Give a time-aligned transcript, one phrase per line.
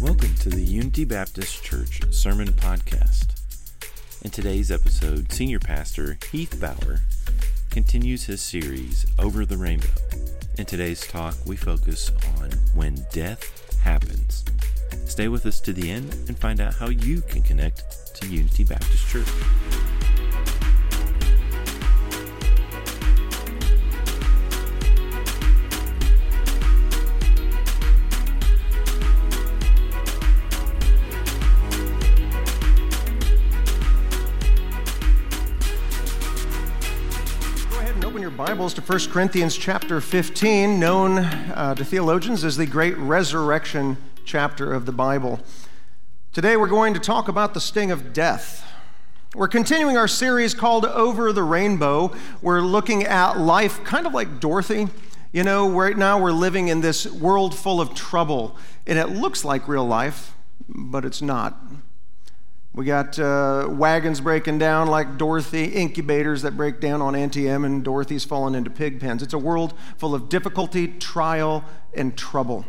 [0.00, 3.38] Welcome to the Unity Baptist Church Sermon Podcast.
[4.22, 7.00] In today's episode, Senior Pastor Heath Bauer
[7.68, 9.88] continues his series Over the Rainbow.
[10.56, 14.42] In today's talk, we focus on when death happens.
[15.04, 18.64] Stay with us to the end and find out how you can connect to Unity
[18.64, 19.28] Baptist Church.
[38.50, 44.72] Bibles to 1 Corinthians chapter 15, known uh, to theologians as the great resurrection chapter
[44.72, 45.38] of the Bible.
[46.32, 48.68] Today we're going to talk about the sting of death.
[49.36, 52.12] We're continuing our series called Over the Rainbow.
[52.42, 54.88] We're looking at life kind of like Dorothy.
[55.30, 59.44] You know, right now we're living in this world full of trouble, and it looks
[59.44, 60.34] like real life,
[60.68, 61.56] but it's not.
[62.72, 67.82] We got uh, wagons breaking down like Dorothy, incubators that break down on Em, and
[67.82, 69.24] Dorothy's fallen into pig pens.
[69.24, 72.64] It's a world full of difficulty, trial, and trouble.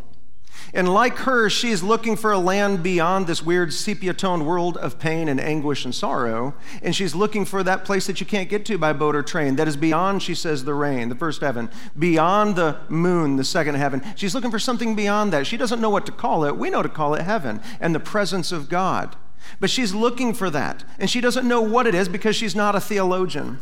[0.74, 5.00] And like her, she's looking for a land beyond this weird sepia toned world of
[5.00, 6.56] pain and anguish and sorrow.
[6.82, 9.56] And she's looking for that place that you can't get to by boat or train,
[9.58, 13.76] that is beyond, she says, the rain, the first heaven, beyond the moon, the second
[13.76, 14.02] heaven.
[14.16, 15.46] She's looking for something beyond that.
[15.46, 16.58] She doesn't know what to call it.
[16.58, 19.16] We know to call it heaven and the presence of God.
[19.60, 22.76] But she's looking for that, and she doesn't know what it is because she's not
[22.76, 23.60] a theologian.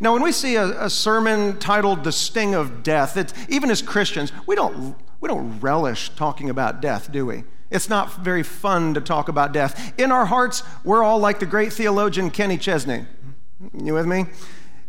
[0.00, 3.82] Now, when we see a, a sermon titled The Sting of Death, it's, even as
[3.82, 7.44] Christians, we don't, we don't relish talking about death, do we?
[7.70, 9.92] It's not very fun to talk about death.
[9.98, 13.06] In our hearts, we're all like the great theologian Kenny Chesney.
[13.74, 14.26] You with me?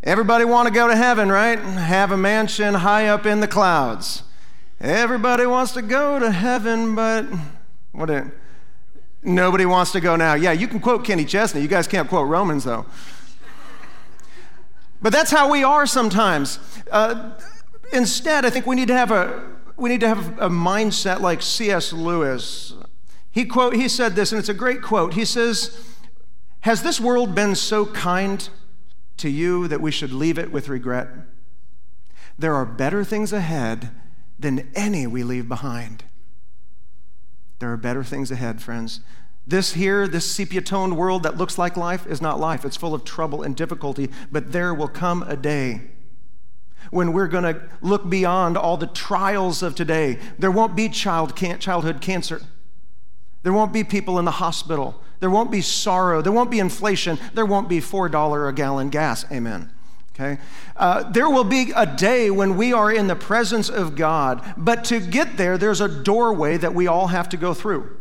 [0.03, 1.58] Everybody want to go to heaven, right?
[1.58, 4.23] Have a mansion high up in the clouds.
[4.80, 7.25] Everybody wants to go to heaven, but
[7.94, 8.09] what?
[9.28, 10.36] Nobody wants to go now.
[10.36, 11.60] Yeah, you can quote Kenny Chesney.
[11.60, 12.86] You guys can't quote Romans, though.
[15.02, 16.60] But that's how we are sometimes.
[16.90, 17.38] Uh,
[17.92, 19.44] instead, I think we need to have a
[19.76, 21.92] we need to have a mindset like C.S.
[21.92, 22.74] Lewis.
[23.30, 25.14] He quote he said this, and it's a great quote.
[25.14, 25.78] He says,
[26.62, 28.48] "Has this world been so kind
[29.18, 31.09] to you that we should leave it with regret?
[32.40, 33.92] There are better things ahead
[34.40, 36.06] than any we leave behind."
[37.59, 39.01] There are better things ahead, friends.
[39.45, 42.66] This here, this sepia toned world that looks like life is not life.
[42.66, 45.81] It's full of trouble and difficulty, but there will come a day
[46.91, 50.19] when we're going to look beyond all the trials of today.
[50.38, 52.41] There won't be child can- childhood cancer.
[53.44, 55.01] There won't be people in the hospital.
[55.19, 56.22] There won't be sorrow.
[56.22, 57.17] There won't be inflation.
[57.34, 59.25] There won't be $4 a gallon gas.
[59.31, 59.72] Amen.
[60.19, 60.41] Okay?
[60.75, 64.83] Uh, there will be a day when we are in the presence of God, but
[64.85, 67.97] to get there, there's a doorway that we all have to go through,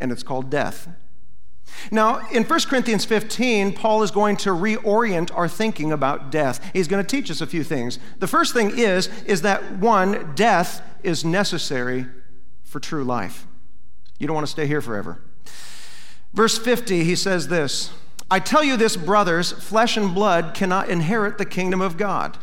[0.00, 0.88] and it's called death.
[1.92, 6.70] Now, in 1 Corinthians 15, Paul is going to reorient our thinking about death.
[6.72, 8.00] He's going to teach us a few things.
[8.18, 12.06] The first thing is, is that one, death is necessary
[12.64, 13.46] for true life.
[14.18, 15.20] You don't want to stay here forever.
[16.32, 17.92] Verse 50, he says this
[18.30, 22.36] I tell you this, brothers, flesh and blood cannot inherit the kingdom of God,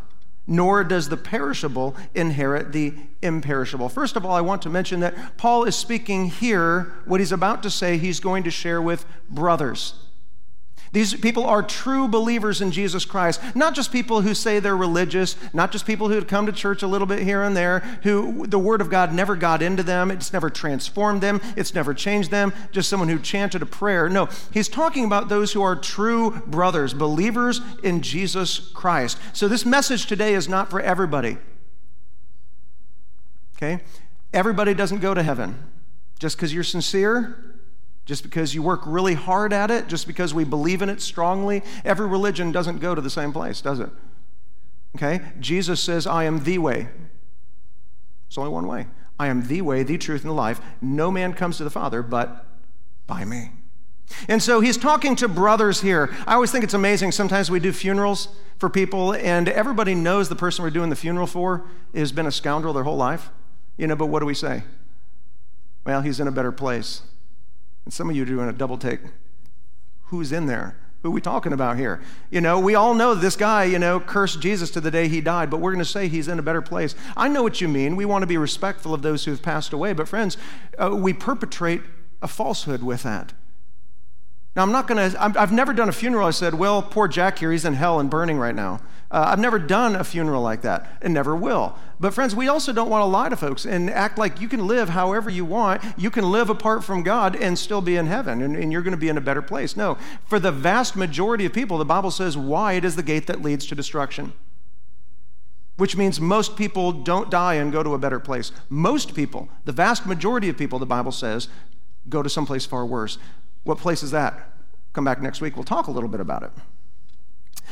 [0.47, 3.89] nor does the perishable inherit the imperishable.
[3.89, 7.61] First of all, I want to mention that Paul is speaking here, what he's about
[7.63, 10.04] to say, he's going to share with brothers.
[10.95, 15.35] These people are true believers in Jesus Christ, not just people who say they're religious,
[15.51, 18.57] not just people who come to church a little bit here and there, who the
[18.57, 22.53] Word of God never got into them, it's never transformed them, it's never changed them,
[22.71, 24.07] just someone who chanted a prayer.
[24.07, 29.17] No, he's talking about those who are true brothers, believers in Jesus Christ.
[29.33, 31.35] So this message today is not for everybody.
[33.57, 33.83] Okay?
[34.31, 35.61] Everybody doesn't go to heaven.
[36.19, 37.54] Just because you're sincere,
[38.05, 41.63] just because you work really hard at it, just because we believe in it strongly,
[41.83, 43.89] every religion doesn't go to the same place, does it?
[44.95, 45.21] Okay?
[45.39, 46.87] Jesus says, I am the way.
[48.27, 48.87] It's only one way.
[49.19, 50.61] I am the way, the truth, and the life.
[50.81, 52.45] No man comes to the Father but
[53.07, 53.51] by me.
[54.27, 56.13] And so he's talking to brothers here.
[56.27, 57.11] I always think it's amazing.
[57.11, 58.29] Sometimes we do funerals
[58.59, 62.31] for people, and everybody knows the person we're doing the funeral for has been a
[62.31, 63.29] scoundrel their whole life.
[63.77, 64.63] You know, but what do we say?
[65.85, 67.01] Well, he's in a better place.
[67.85, 68.99] And some of you are doing a double take.
[70.05, 70.77] Who's in there?
[71.01, 72.01] Who are we talking about here?
[72.31, 75.21] You know, we all know this guy, you know, cursed Jesus to the day he
[75.21, 76.95] died, but we're going to say he's in a better place.
[77.15, 77.95] I know what you mean.
[77.95, 80.35] We want to be respectful of those who have passed away, but friends,
[80.79, 81.81] uh, we perpetrate
[82.23, 83.33] a falsehood with that.
[84.55, 86.27] Now, I'm not going to, I've never done a funeral.
[86.27, 88.79] I said, well, poor Jack here, he's in hell and burning right now.
[89.11, 91.77] Uh, I've never done a funeral like that and never will.
[91.99, 94.65] But, friends, we also don't want to lie to folks and act like you can
[94.65, 95.83] live however you want.
[95.97, 98.91] You can live apart from God and still be in heaven, and, and you're going
[98.91, 99.75] to be in a better place.
[99.75, 103.41] No, for the vast majority of people, the Bible says wide is the gate that
[103.41, 104.33] leads to destruction
[105.77, 108.51] which means most people don't die and go to a better place.
[108.69, 111.49] Most people, the vast majority of people, the Bible says,
[112.07, 113.17] go to someplace far worse.
[113.65, 114.51] What place is that?
[114.93, 116.51] Come back next week, we'll talk a little bit about it.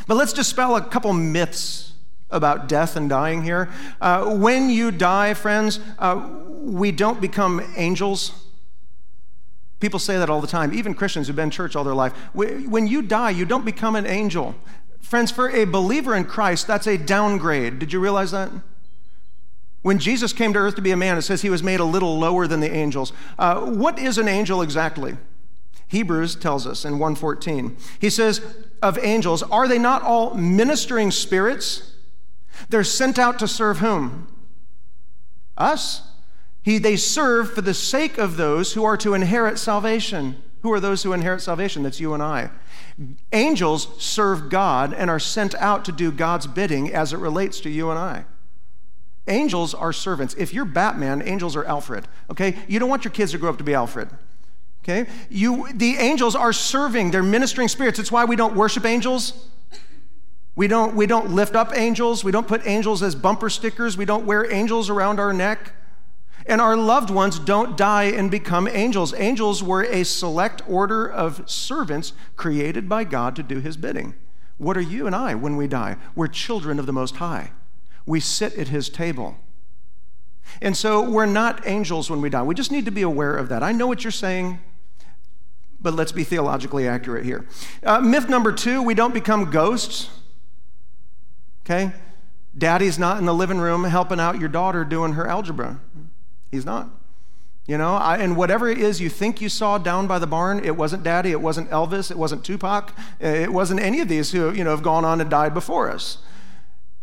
[0.07, 1.93] But let's dispel a couple myths
[2.29, 3.69] about death and dying here.
[4.01, 8.33] Uh, when you die, friends, uh, we don't become angels.
[9.79, 12.13] People say that all the time, even Christians who've been in church all their life.
[12.33, 14.55] When you die, you don't become an angel.
[14.99, 17.79] Friends, for a believer in Christ, that's a downgrade.
[17.79, 18.49] Did you realize that?
[19.83, 21.85] When Jesus came to earth to be a man, it says he was made a
[21.85, 23.11] little lower than the angels.
[23.37, 25.17] Uh, what is an angel exactly?
[25.93, 27.77] Hebrews tells us in 114.
[27.99, 28.41] He says
[28.81, 31.93] of angels, are they not all ministering spirits?
[32.67, 34.27] They're sent out to serve whom?
[35.55, 36.01] Us.
[36.63, 40.41] He, they serve for the sake of those who are to inherit salvation.
[40.63, 41.83] Who are those who inherit salvation?
[41.83, 42.49] That's you and I.
[43.31, 47.69] Angels serve God and are sent out to do God's bidding as it relates to
[47.69, 48.25] you and I.
[49.27, 50.33] Angels are servants.
[50.39, 52.07] If you're Batman, angels are Alfred.
[52.31, 52.57] Okay?
[52.67, 54.09] You don't want your kids to grow up to be Alfred.
[54.83, 55.09] Okay?
[55.29, 57.99] You the angels are serving, they're ministering spirits.
[57.99, 59.47] It's why we don't worship angels.
[60.55, 62.23] We don't, we don't lift up angels.
[62.23, 63.97] We don't put angels as bumper stickers.
[63.97, 65.73] We don't wear angels around our neck.
[66.45, 69.13] And our loved ones don't die and become angels.
[69.15, 74.13] Angels were a select order of servants created by God to do his bidding.
[74.57, 75.95] What are you and I when we die?
[76.15, 77.51] We're children of the Most High.
[78.05, 79.37] We sit at his table.
[80.61, 82.43] And so we're not angels when we die.
[82.43, 83.63] We just need to be aware of that.
[83.63, 84.59] I know what you're saying,
[85.83, 87.45] but let's be theologically accurate here.
[87.83, 90.09] Uh, myth number two we don't become ghosts.
[91.65, 91.91] Okay?
[92.57, 95.79] Daddy's not in the living room helping out your daughter doing her algebra.
[96.51, 96.89] He's not.
[97.65, 100.63] You know, I, and whatever it is you think you saw down by the barn,
[100.65, 104.51] it wasn't Daddy, it wasn't Elvis, it wasn't Tupac, it wasn't any of these who,
[104.51, 106.17] you know, have gone on and died before us.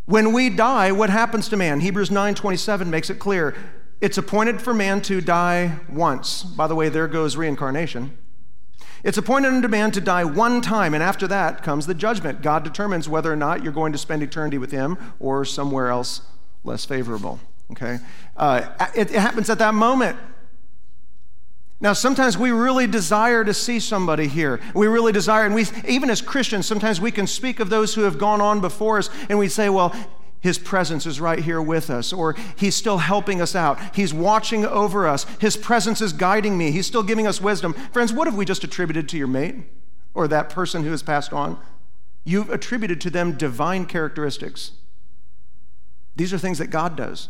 [0.05, 1.79] When we die, what happens to man?
[1.79, 3.55] Hebrews 9:27 makes it clear.
[4.01, 6.43] It's appointed for man to die once.
[6.43, 8.17] By the way, there goes reincarnation.
[9.03, 12.41] It's appointed unto man to die one time, and after that comes the judgment.
[12.41, 16.21] God determines whether or not you're going to spend eternity with him or somewhere else
[16.63, 17.39] less favorable
[17.71, 17.99] okay?
[18.37, 20.17] Uh, it, it happens at that moment.
[21.79, 24.59] Now, sometimes we really desire to see somebody here.
[24.75, 28.01] We really desire, and we, even as Christians, sometimes we can speak of those who
[28.01, 29.95] have gone on before us, and we say, well,
[30.41, 33.95] his presence is right here with us, or he's still helping us out.
[33.95, 35.23] He's watching over us.
[35.39, 36.71] His presence is guiding me.
[36.71, 37.73] He's still giving us wisdom.
[37.93, 39.55] Friends, what have we just attributed to your mate
[40.15, 41.59] or that person who has passed on?
[42.23, 44.71] You've attributed to them divine characteristics.
[46.15, 47.29] These are things that God does.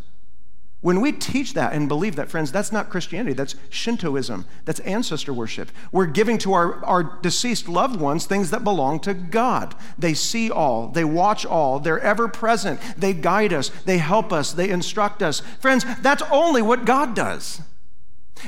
[0.81, 3.33] When we teach that and believe that, friends, that's not Christianity.
[3.33, 4.45] That's Shintoism.
[4.65, 5.71] That's ancestor worship.
[5.91, 9.75] We're giving to our, our deceased loved ones things that belong to God.
[9.99, 14.53] They see all, they watch all, they're ever present, they guide us, they help us,
[14.53, 15.41] they instruct us.
[15.59, 17.61] Friends, that's only what God does.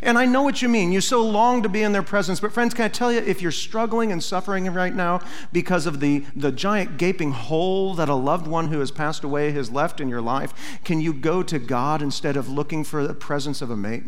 [0.01, 0.91] And I know what you mean.
[0.91, 2.39] You so long to be in their presence.
[2.39, 5.21] But, friends, can I tell you, if you're struggling and suffering right now
[5.51, 9.51] because of the, the giant gaping hole that a loved one who has passed away
[9.51, 13.13] has left in your life, can you go to God instead of looking for the
[13.13, 14.03] presence of a mate?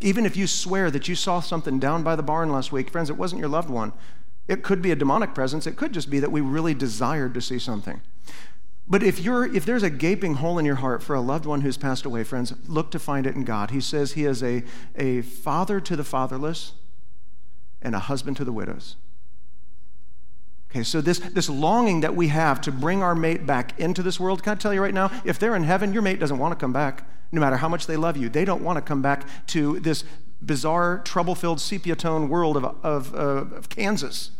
[0.00, 3.08] Even if you swear that you saw something down by the barn last week, friends,
[3.08, 3.92] it wasn't your loved one.
[4.46, 5.66] It could be a demonic presence.
[5.66, 8.02] It could just be that we really desired to see something.
[8.86, 11.62] But if, you're, if there's a gaping hole in your heart for a loved one
[11.62, 13.70] who's passed away, friends, look to find it in God.
[13.70, 14.62] He says he is a,
[14.94, 16.72] a father to the fatherless
[17.80, 18.96] and a husband to the widows.
[20.70, 24.18] Okay, so this, this longing that we have to bring our mate back into this
[24.18, 26.52] world, can I tell you right now, if they're in heaven, your mate doesn't want
[26.52, 28.28] to come back, no matter how much they love you.
[28.28, 30.04] They don't want to come back to this
[30.42, 34.32] bizarre, trouble filled, sepia tone world of, of, uh, of Kansas.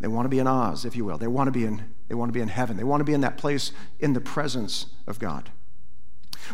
[0.00, 1.16] They want to be in Oz, if you will.
[1.16, 2.76] They want to be in, they want to be in heaven.
[2.76, 5.50] They want to be in that place in the presence of God.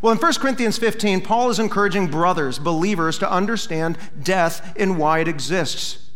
[0.00, 5.18] Well, in 1 Corinthians 15, Paul is encouraging brothers, believers, to understand death and why
[5.18, 6.11] it exists.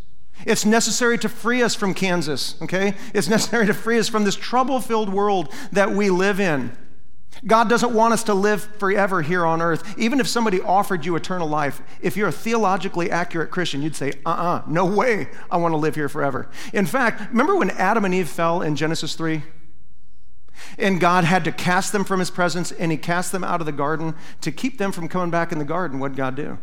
[0.44, 2.94] It's necessary to free us from Kansas, okay?
[3.14, 6.76] It's necessary to free us from this trouble filled world that we live in.
[7.44, 9.98] God doesn't want us to live forever here on earth.
[9.98, 14.12] Even if somebody offered you eternal life, if you're a theologically accurate Christian, you'd say,
[14.24, 16.48] uh uh-uh, uh no way, I want to live here forever.
[16.72, 19.42] In fact, remember when Adam and Eve fell in Genesis 3?
[20.78, 23.66] And God had to cast them from his presence, and he cast them out of
[23.66, 25.98] the garden to keep them from coming back in the garden.
[25.98, 26.58] What did God do?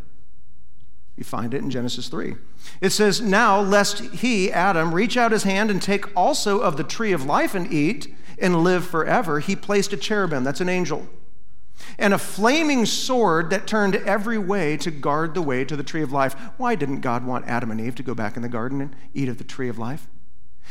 [1.16, 2.34] You find it in Genesis 3.
[2.80, 6.82] It says, Now, lest he, Adam, reach out his hand and take also of the
[6.82, 11.08] tree of life and eat and live forever, he placed a cherubim, that's an angel,
[11.98, 16.02] and a flaming sword that turned every way to guard the way to the tree
[16.02, 16.34] of life.
[16.56, 19.28] Why didn't God want Adam and Eve to go back in the garden and eat
[19.28, 20.06] of the tree of life?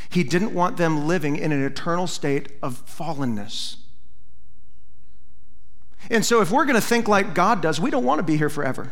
[0.10, 3.78] He didn't want them living in an eternal state of fallenness.
[6.10, 8.38] And so, if we're going to think like God does, we don't want to be
[8.38, 8.92] here forever.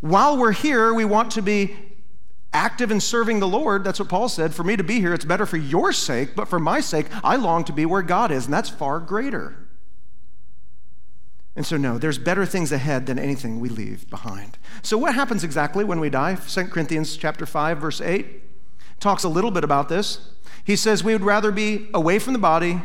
[0.00, 1.74] While we're here, we want to be
[2.52, 3.84] active in serving the Lord.
[3.84, 4.54] That's what Paul said.
[4.54, 7.36] For me to be here, it's better for your sake, but for my sake, I
[7.36, 9.68] long to be where God is, and that's far greater.
[11.56, 14.56] And so, no, there's better things ahead than anything we leave behind.
[14.82, 16.36] So, what happens exactly when we die?
[16.36, 18.42] 2 Corinthians chapter 5, verse 8
[19.00, 20.30] talks a little bit about this.
[20.62, 22.80] He says we would rather be away from the body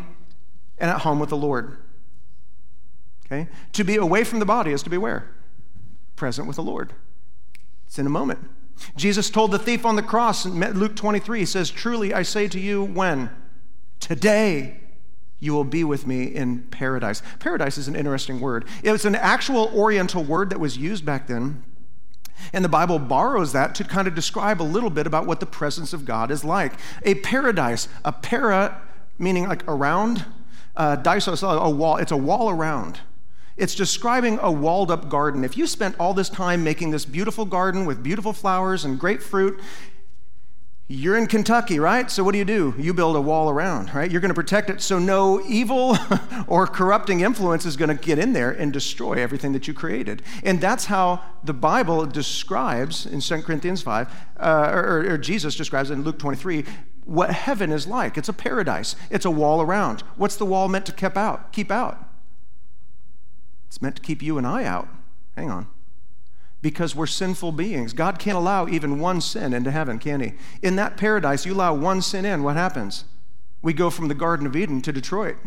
[0.78, 1.78] and at home with the Lord.
[3.26, 3.48] Okay?
[3.74, 5.30] To be away from the body is to be where?
[6.16, 6.94] Present with the Lord.
[7.86, 8.40] It's in a moment.
[8.96, 12.48] Jesus told the thief on the cross in Luke 23, he says, Truly I say
[12.48, 13.30] to you, when?
[14.00, 14.80] Today
[15.40, 17.22] you will be with me in paradise.
[17.40, 18.66] Paradise is an interesting word.
[18.84, 21.64] It was an actual Oriental word that was used back then.
[22.54, 25.46] And the Bible borrows that to kind of describe a little bit about what the
[25.46, 26.74] presence of God is like.
[27.04, 28.82] A paradise, a para
[29.18, 30.26] meaning like around,
[30.76, 33.00] uh, disos, a wall, it's a wall around.
[33.58, 35.44] It's describing a walled up garden.
[35.44, 39.24] If you spent all this time making this beautiful garden with beautiful flowers and great
[39.24, 39.60] fruit,
[40.88, 42.12] you're in Kentucky, right?
[42.12, 42.76] So what do you do?
[42.78, 44.12] You build a wall around, right?
[44.12, 45.98] You're going to protect it so no evil
[46.48, 50.22] or corrupting influence is going to get in there and destroy everything that you created.
[50.44, 55.90] And that's how the Bible describes in 2 Corinthians 5, uh, or, or Jesus describes
[55.90, 56.66] in Luke 23,
[57.06, 58.16] what heaven is like.
[58.16, 58.96] It's a paradise.
[59.10, 60.02] It's a wall around.
[60.18, 61.52] What's the wall meant to keep out?
[61.52, 62.05] Keep out.
[63.68, 64.88] It's meant to keep you and I out.
[65.36, 65.68] Hang on.
[66.62, 67.94] Because we're sinful beings.
[67.94, 70.34] God can't allow even one sin into heaven, can He?
[70.62, 73.06] In that paradise, you allow one sin in, what happens?
[73.62, 75.38] We go from the Garden of Eden to Detroit.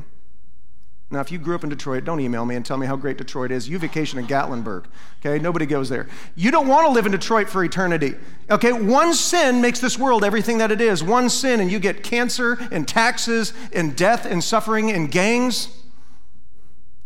[1.10, 3.16] Now, if you grew up in Detroit, don't email me and tell me how great
[3.16, 3.66] Detroit is.
[3.66, 4.84] You vacation in Gatlinburg,
[5.20, 5.42] okay?
[5.42, 6.06] Nobody goes there.
[6.36, 8.14] You don't want to live in Detroit for eternity,
[8.50, 8.72] okay?
[8.72, 11.02] One sin makes this world everything that it is.
[11.02, 15.68] One sin, and you get cancer and taxes and death and suffering and gangs.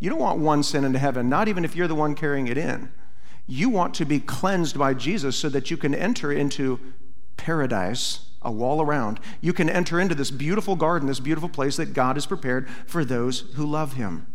[0.03, 2.57] You don't want one sin into heaven, not even if you're the one carrying it
[2.57, 2.91] in.
[3.47, 6.77] You want to be cleansed by Jesus so that you can enter into
[7.37, 9.21] paradise, a wall around.
[9.39, 13.05] You can enter into this beautiful garden, this beautiful place that God has prepared for
[13.05, 14.27] those who love Him.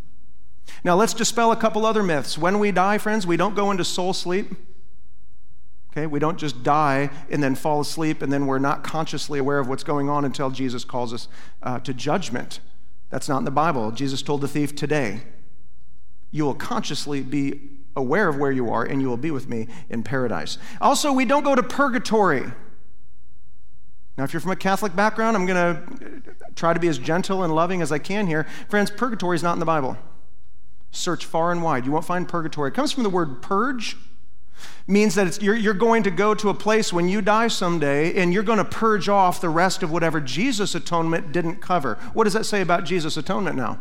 [0.85, 2.39] Now, let's dispel a couple other myths.
[2.39, 4.55] When we die, friends, we don't go into soul sleep.
[5.93, 9.59] Okay, we don't just die and then fall asleep and then we're not consciously aware
[9.59, 11.29] of what's going on until Jesus calls us
[11.63, 12.61] uh, to judgment.
[13.11, 13.91] That's not in the Bible.
[13.91, 15.21] Jesus told the thief today,
[16.31, 17.61] you will consciously be
[17.97, 20.59] aware of where you are, and you will be with me in paradise.
[20.81, 22.45] Also, we don't go to purgatory.
[24.17, 26.23] Now, if you're from a Catholic background, I'm going to
[26.57, 28.47] try to be as gentle and loving as I can here.
[28.69, 29.97] Friends, purgatory is not in the Bible.
[30.91, 31.87] Search far and wide.
[31.87, 32.71] You won't find purgatory.
[32.71, 33.97] It comes from the word purge,
[34.89, 38.33] means that you're, you're going to go to a place when you die someday and
[38.33, 41.97] you're going to purge off the rest of whatever Jesus' atonement didn't cover.
[42.13, 43.81] What does that say about Jesus' atonement now?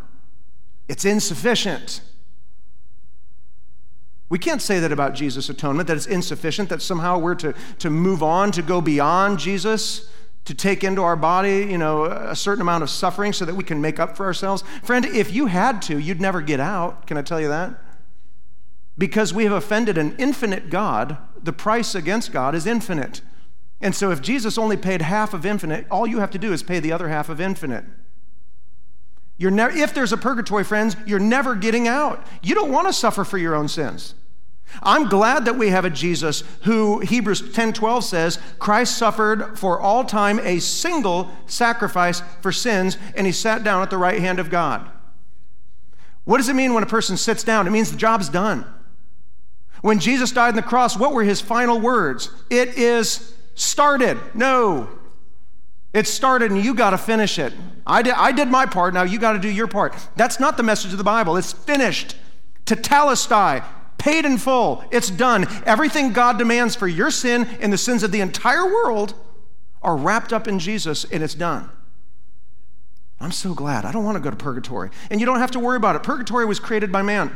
[0.88, 2.02] It's insufficient.
[4.30, 7.90] We can't say that about Jesus' atonement, that it's insufficient, that somehow we're to, to
[7.90, 10.10] move on, to go beyond Jesus,
[10.46, 13.64] to take into our body, you know, a certain amount of suffering so that we
[13.64, 14.64] can make up for ourselves.
[14.84, 17.08] Friend, if you had to, you'd never get out.
[17.08, 17.74] Can I tell you that?
[18.98, 23.22] Because we have offended an infinite God, the price against God is infinite.
[23.80, 26.64] And so if Jesus only paid half of infinite, all you have to do is
[26.64, 27.86] pay the other half of infinite.
[29.38, 32.26] You're ne- if there's a purgatory, friends, you're never getting out.
[32.42, 34.16] You don't want to suffer for your own sins.
[34.84, 40.04] I'm glad that we have a Jesus who Hebrews 10:12 says, Christ suffered for all
[40.04, 44.50] time a single sacrifice for sins and he sat down at the right hand of
[44.50, 44.90] God.
[46.26, 47.68] What does it mean when a person sits down?
[47.68, 48.66] It means the job's done.
[49.82, 52.30] When Jesus died on the cross, what were his final words?
[52.50, 54.18] It is started.
[54.34, 54.90] No.
[55.98, 57.54] It started and you got to finish it.
[57.88, 59.96] I did, I did my part, now you got to do your part.
[60.16, 61.38] That's not the message of the Bible.
[61.38, 62.16] It's finished.
[62.66, 63.66] Tetelestai,
[63.98, 64.84] paid in full.
[64.92, 65.48] It's done.
[65.66, 69.16] Everything God demands for your sin and the sins of the entire world
[69.82, 71.68] are wrapped up in Jesus and it's done.
[73.20, 73.84] I'm so glad.
[73.84, 74.92] I don't want to go to purgatory.
[75.10, 76.04] And you don't have to worry about it.
[76.04, 77.36] Purgatory was created by man.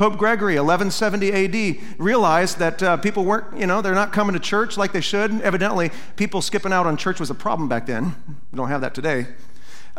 [0.00, 4.40] Pope Gregory, 1170 AD, realized that uh, people weren't, you know, they're not coming to
[4.40, 5.42] church like they should.
[5.42, 8.16] Evidently, people skipping out on church was a problem back then.
[8.50, 9.26] We don't have that today.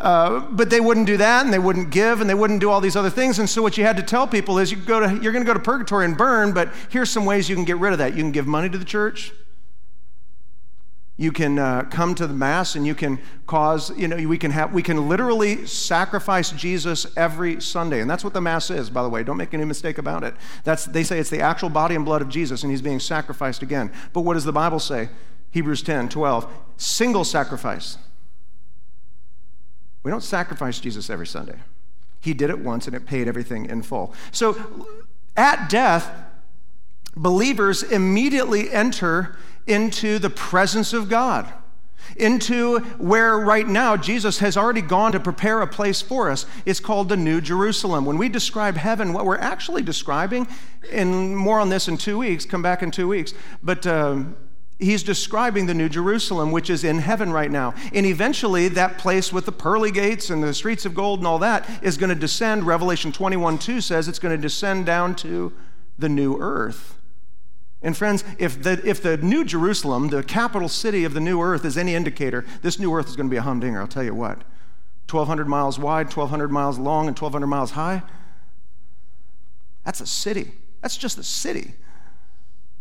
[0.00, 2.80] Uh, but they wouldn't do that, and they wouldn't give, and they wouldn't do all
[2.80, 3.38] these other things.
[3.38, 5.48] And so, what you had to tell people is, you go to, you're going to
[5.48, 8.16] go to purgatory and burn, but here's some ways you can get rid of that.
[8.16, 9.30] You can give money to the church.
[11.16, 14.50] You can uh, come to the mass, and you can cause, you know, we can
[14.50, 19.02] have, we can literally sacrifice Jesus every Sunday, and that's what the mass is, by
[19.02, 19.22] the way.
[19.22, 20.34] Don't make any mistake about it.
[20.64, 23.62] That's they say it's the actual body and blood of Jesus, and he's being sacrificed
[23.62, 23.92] again.
[24.12, 25.10] But what does the Bible say?
[25.50, 27.98] Hebrews 10, 12, single sacrifice.
[30.02, 31.58] We don't sacrifice Jesus every Sunday.
[32.20, 34.14] He did it once and it paid everything in full.
[34.30, 34.86] So
[35.36, 36.10] at death,
[37.14, 41.52] believers immediately enter into the presence of God,
[42.16, 46.46] into where right now Jesus has already gone to prepare a place for us.
[46.66, 48.04] It's called the New Jerusalem.
[48.04, 50.48] When we describe heaven, what we're actually describing,
[50.90, 53.86] and more on this in two weeks, come back in two weeks, but.
[53.86, 54.36] Um,
[54.82, 57.74] he's describing the New Jerusalem, which is in heaven right now.
[57.94, 61.38] And eventually, that place with the pearly gates and the streets of gold and all
[61.38, 62.66] that is going to descend.
[62.66, 65.52] Revelation 21 2 says it's going to descend down to
[65.98, 66.98] the new earth.
[67.82, 71.64] And friends, if the, if the New Jerusalem, the capital city of the new earth,
[71.64, 74.14] is any indicator, this new earth is going to be a humdinger, I'll tell you
[74.14, 74.42] what.
[75.10, 78.02] 1,200 miles wide, 1,200 miles long, and 1,200 miles high.
[79.84, 80.52] That's a city.
[80.80, 81.74] That's just a city.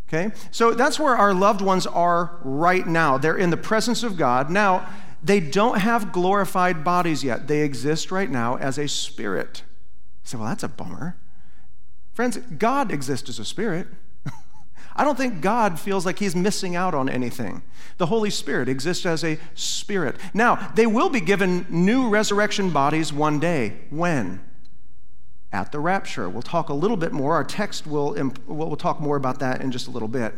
[0.08, 0.34] Okay?
[0.52, 3.18] So that's where our loved ones are right now.
[3.18, 4.50] They're in the presence of God.
[4.50, 4.88] Now,
[5.24, 7.48] they don't have glorified bodies yet.
[7.48, 9.64] They exist right now as a spirit.
[10.24, 11.18] You say, well, that's a bummer.
[12.14, 13.88] Friends, God exists as a spirit.
[14.96, 17.62] I don't think God feels like he's missing out on anything.
[17.98, 20.18] The Holy Spirit exists as a spirit.
[20.34, 23.80] Now, they will be given new resurrection bodies one day.
[23.90, 24.42] When?
[25.54, 26.30] at the rapture.
[26.30, 27.36] We'll talk a little bit more.
[27.36, 28.16] Our text will,
[28.48, 30.34] we'll talk more about that in just a little bit.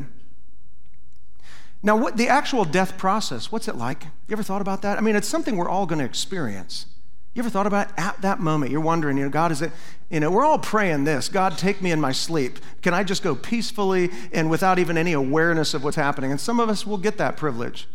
[1.82, 4.04] Now, what the actual death process, what's it like?
[4.04, 4.98] You ever thought about that?
[4.98, 6.86] I mean, it's something we're all going to experience.
[7.34, 8.72] You ever thought about at that moment?
[8.72, 9.72] You're wondering, you know, God, is it,
[10.12, 12.60] you know, we're all praying this God, take me in my sleep.
[12.84, 16.30] Can I just go peacefully and without even any awareness of what's happening?
[16.30, 17.88] And some of us will get that privilege.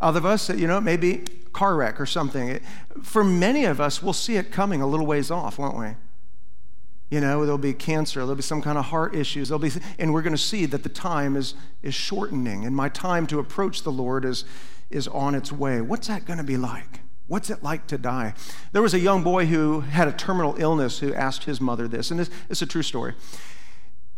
[0.00, 2.60] Other of us, you know, maybe car wreck or something.
[3.02, 5.88] For many of us, we'll see it coming a little ways off, won't we?
[7.10, 10.12] You know, there'll be cancer, there'll be some kind of heart issues, there'll be, and
[10.12, 13.82] we're going to see that the time is, is shortening, and my time to approach
[13.82, 14.44] the Lord is,
[14.90, 15.80] is on its way.
[15.80, 17.00] What's that going to be like?
[17.28, 18.34] What's it like to die?
[18.72, 22.10] There was a young boy who had a terminal illness who asked his mother this,
[22.10, 23.14] and this, it's a true story.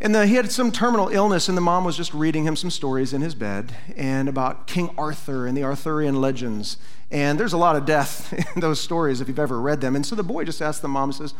[0.01, 2.71] And the, he had some terminal illness, and the mom was just reading him some
[2.71, 6.79] stories in his bed and about King Arthur and the Arthurian legends.
[7.11, 9.97] And there's a lot of death in those stories if you've ever read them.
[9.97, 11.35] And so the boy just asked the mom, says,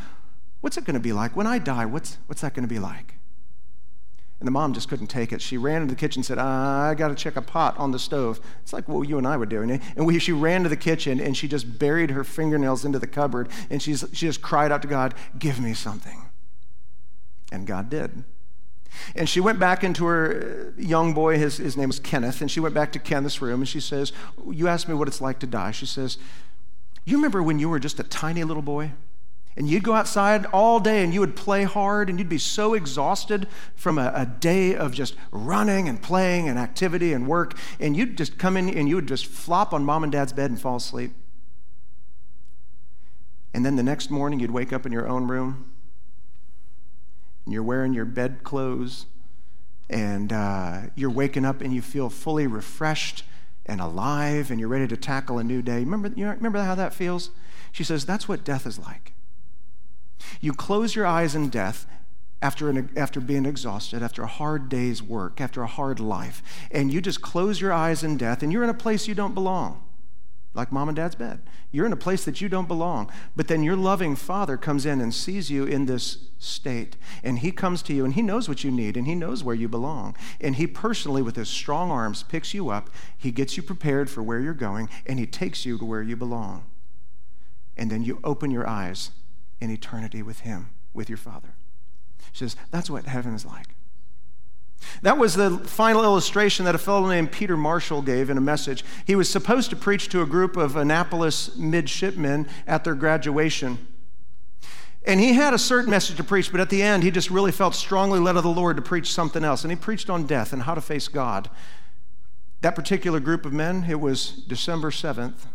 [0.61, 1.35] What's it going to be like?
[1.35, 3.15] When I die, what's, what's that going to be like?
[4.41, 5.43] And the mom just couldn't take it.
[5.43, 7.99] She ran into the kitchen and said, I got to check a pot on the
[7.99, 8.41] stove.
[8.63, 9.71] It's like what you and I were doing.
[9.71, 13.07] And we, she ran to the kitchen and she just buried her fingernails into the
[13.07, 16.23] cupboard and she's, she just cried out to God, Give me something.
[17.53, 18.25] And God did.
[19.15, 22.51] And she went back into her uh, young boy, his, his name was Kenneth, and
[22.51, 24.13] she went back to Kenneth's room and she says,
[24.51, 25.71] You asked me what it's like to die.
[25.71, 26.17] She says,
[27.05, 28.93] You remember when you were just a tiny little boy?
[29.57, 32.75] And you'd go outside all day and you would play hard and you'd be so
[32.75, 37.55] exhausted from a, a, day of just running and playing and activity and work.
[37.81, 40.51] And you'd just come in and you would just flop on mom and dad's bed
[40.51, 41.13] and fall asleep.
[43.53, 45.71] And then the next morning you'd wake up in your own room
[47.45, 49.07] and you're wearing your bed clothes
[49.89, 53.25] and uh, you're waking up and you feel fully refreshed
[53.67, 55.81] and alive and you're ready to tackle a new day.
[55.81, 57.31] Remember, you remember how that feels?
[57.73, 59.13] She says, That's what death is like.
[60.41, 61.87] You close your eyes in death
[62.43, 66.93] after, an, after being exhausted, after a hard day's work, after a hard life, and
[66.93, 69.83] you just close your eyes in death, and you're in a place you don't belong,
[70.55, 71.41] like mom and dad's bed.
[71.73, 73.13] You're in a place that you don't belong.
[73.37, 77.53] But then your loving father comes in and sees you in this state, and he
[77.53, 80.17] comes to you, and he knows what you need, and he knows where you belong.
[80.41, 84.23] And he personally, with his strong arms, picks you up, he gets you prepared for
[84.23, 86.65] where you're going, and he takes you to where you belong.
[87.77, 89.11] And then you open your eyes
[89.61, 91.55] in eternity with Him, with your Father.
[92.33, 93.69] She says, That's what heaven is like.
[95.03, 98.85] That was the final illustration that a fellow named Peter Marshall gave in a message.
[99.07, 103.87] He was supposed to preach to a group of Annapolis midshipmen at their graduation.
[105.07, 107.53] And he had a certain message to preach, but at the end, he just really
[107.53, 109.65] felt strongly led of the Lord to preach something else.
[109.65, 111.49] And he preached on death and how to face God.
[112.61, 115.47] That particular group of men, it was December 7th,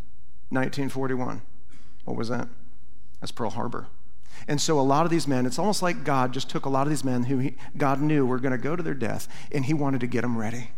[0.49, 1.41] 1941.
[2.05, 2.47] What was that?
[3.25, 3.87] That's Pearl Harbor.
[4.47, 6.85] And so a lot of these men, it's almost like God just took a lot
[6.85, 9.65] of these men who he, God knew were going to go to their death, and
[9.65, 10.69] he wanted to get them ready.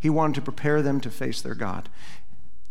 [0.00, 1.88] He wanted to prepare them to face their God.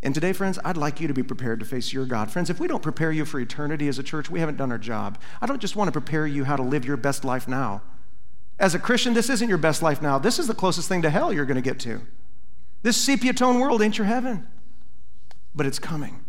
[0.03, 2.29] And today, friends, I'd like you to be prepared to face your God.
[2.29, 4.77] Friends, if we don't prepare you for eternity as a church, we haven't done our
[4.77, 5.17] job.
[5.41, 7.83] I don't just want to prepare you how to live your best life now.
[8.59, 10.19] As a Christian, this isn't your best life now.
[10.19, 12.01] This is the closest thing to hell you're going to get to.
[12.81, 14.49] This sepia tone world ain't your heaven,
[15.55, 16.25] but it's coming.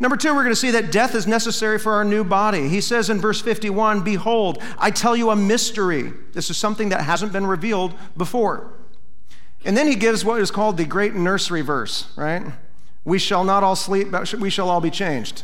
[0.00, 2.68] Number two, we're going to see that death is necessary for our new body.
[2.68, 6.12] He says in verse 51 Behold, I tell you a mystery.
[6.32, 8.72] This is something that hasn't been revealed before.
[9.64, 12.42] And then he gives what is called the great nursery verse, right?
[13.04, 15.42] We shall not all sleep, but we shall all be changed.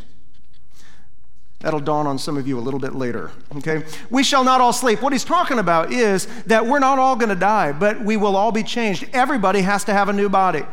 [1.61, 3.85] That'll dawn on some of you a little bit later, okay?
[4.11, 5.01] We shall not all sleep.
[5.01, 8.37] What he's talking about is that we're not all going to die, but we will
[8.37, 9.09] all be changed.
[9.15, 10.65] Everybody has to have a new body.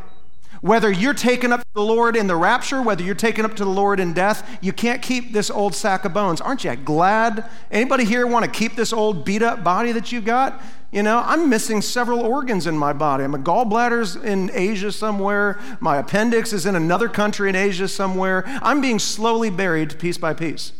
[0.62, 3.66] Whether you're taken up to the Lord in the rapture, whether you're taken up to
[3.66, 6.40] the Lord in death, you can't keep this old sack of bones.
[6.40, 7.50] Aren't you glad?
[7.72, 10.62] Anybody here want to keep this old beat up body that you've got?
[10.92, 13.26] You know, I'm missing several organs in my body.
[13.26, 15.60] My gallbladder's in Asia somewhere.
[15.80, 18.44] My appendix is in another country in Asia somewhere.
[18.62, 20.74] I'm being slowly buried piece by piece.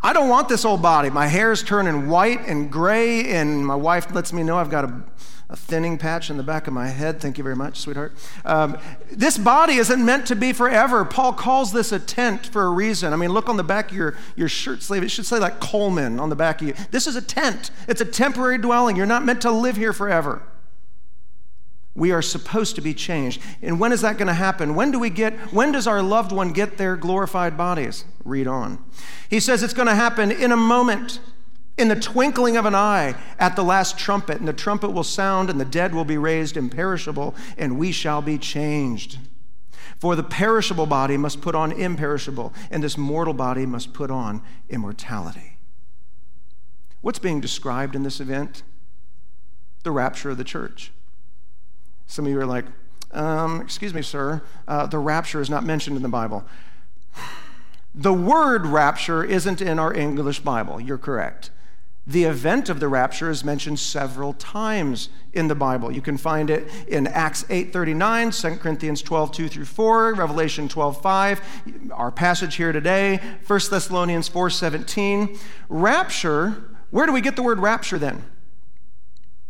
[0.00, 1.10] I don't want this old body.
[1.10, 5.02] My hair's turning white and gray, and my wife lets me know I've got a,
[5.50, 7.20] a thinning patch in the back of my head.
[7.20, 8.12] Thank you very much, sweetheart.
[8.44, 8.76] Um,
[9.10, 11.06] this body isn't meant to be forever.
[11.06, 13.14] Paul calls this a tent for a reason.
[13.14, 15.02] I mean, look on the back of your, your shirt sleeve.
[15.02, 16.74] It should say like Coleman on the back of you.
[16.90, 18.96] This is a tent, it's a temporary dwelling.
[18.96, 20.42] You're not meant to live here forever.
[21.94, 23.42] We are supposed to be changed.
[23.60, 24.76] And when is that going to happen?
[24.76, 28.04] When do we get when does our loved one get their glorified bodies?
[28.22, 28.84] Read on.
[29.28, 31.20] He says it's going to happen in a moment,
[31.78, 35.48] in the twinkling of an eye, at the last trumpet, and the trumpet will sound
[35.48, 39.18] and the dead will be raised imperishable, and we shall be changed.
[39.98, 44.42] For the perishable body must put on imperishable, and this mortal body must put on
[44.68, 45.58] immortality.
[47.00, 48.62] What's being described in this event?
[49.82, 50.92] The rapture of the church.
[52.06, 52.64] Some of you are like,
[53.12, 56.44] um, excuse me, sir, uh, the rapture is not mentioned in the Bible.
[57.94, 60.78] The word rapture isn't in our English Bible.
[60.78, 61.50] You're correct.
[62.08, 65.92] The event of the rapture is mentioned several times in the Bible.
[65.92, 71.02] You can find it in Acts 8:39, 2 Corinthians 12, 2 through 4, Revelation 12,
[71.02, 71.40] 5,
[71.92, 75.38] our passage here today, 1 Thessalonians 4, 17.
[75.68, 78.24] Rapture, where do we get the word rapture then?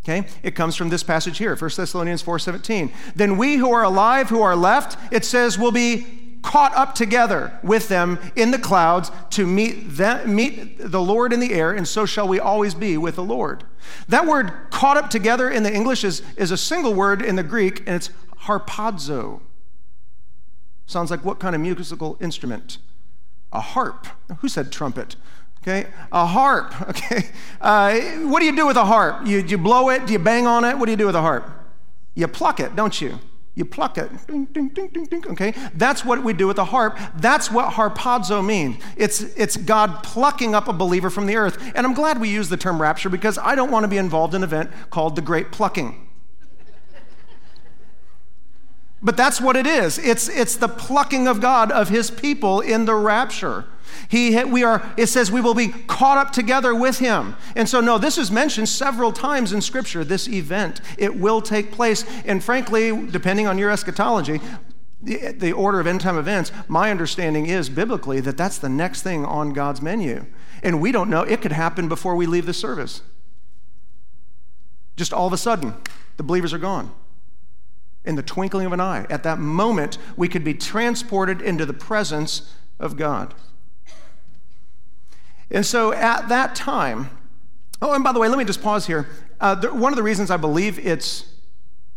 [0.03, 0.27] Okay?
[0.43, 2.91] It comes from this passage here, 1 Thessalonians 4:17.
[3.15, 7.59] Then we who are alive, who are left, it says will be caught up together
[7.63, 11.87] with them in the clouds to meet, them, meet the Lord in the air, and
[11.87, 13.65] so shall we always be with the Lord.
[14.09, 17.43] That word caught up together in the English is, is a single word in the
[17.43, 18.11] Greek, and it's
[18.43, 19.41] harpazo.
[20.87, 22.79] Sounds like what kind of musical instrument?
[23.53, 24.07] A harp.
[24.39, 25.17] Who said trumpet?
[25.63, 26.75] Okay, a harp.
[26.89, 27.29] Okay,
[27.61, 27.99] uh,
[28.29, 29.27] what do you do with a harp?
[29.27, 30.07] You, you blow it?
[30.07, 30.79] Do you bang on it?
[30.79, 31.51] What do you do with a harp?
[32.15, 33.19] You pluck it, don't you?
[33.59, 34.09] You pluck it.
[34.29, 35.27] Ding, ding, ding, ding, ding.
[35.31, 36.97] Okay, that's what we do with a harp.
[37.17, 38.81] That's what harpazo means.
[38.97, 41.61] It's it's God plucking up a believer from the earth.
[41.75, 44.33] And I'm glad we use the term rapture because I don't want to be involved
[44.35, 46.09] in an event called the Great Plucking.
[49.03, 49.99] But that's what it is.
[49.99, 53.65] It's, it's the plucking of God of his people in the rapture.
[54.09, 57.37] He, we are, it says we will be caught up together with him.
[57.57, 60.81] And so, no, this is mentioned several times in Scripture, this event.
[60.97, 62.05] It will take place.
[62.25, 64.41] And frankly, depending on your eschatology,
[65.03, 69.03] the, the order of end time events, my understanding is biblically that that's the next
[69.03, 70.27] thing on God's menu.
[70.63, 73.03] And we don't know, it could happen before we leave the service.
[74.97, 75.75] Just all of a sudden,
[76.17, 76.93] the believers are gone
[78.05, 79.07] in the twinkling of an eye.
[79.11, 83.35] At that moment, we could be transported into the presence of God.
[85.51, 87.11] And so at that time,
[87.81, 89.09] oh, and by the way, let me just pause here.
[89.41, 91.25] Uh, the, one of the reasons I believe it's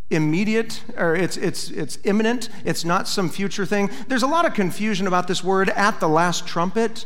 [0.10, 4.54] immediate or it's, it's, it's imminent, it's not some future thing, there's a lot of
[4.54, 7.06] confusion about this word at the last trumpet.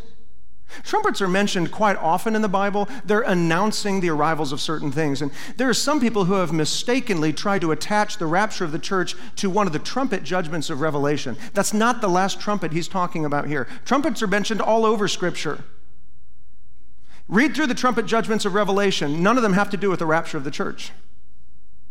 [0.84, 2.90] Trumpets are mentioned quite often in the Bible.
[3.06, 5.22] They're announcing the arrivals of certain things.
[5.22, 8.80] And there are some people who have mistakenly tried to attach the rapture of the
[8.80, 11.38] church to one of the trumpet judgments of Revelation.
[11.54, 13.68] That's not the last trumpet he's talking about here.
[13.86, 15.64] Trumpets are mentioned all over Scripture.
[17.28, 19.24] Read through the trumpet judgments of Revelation.
[19.24, 20.92] None of them have to do with the rapture of the church.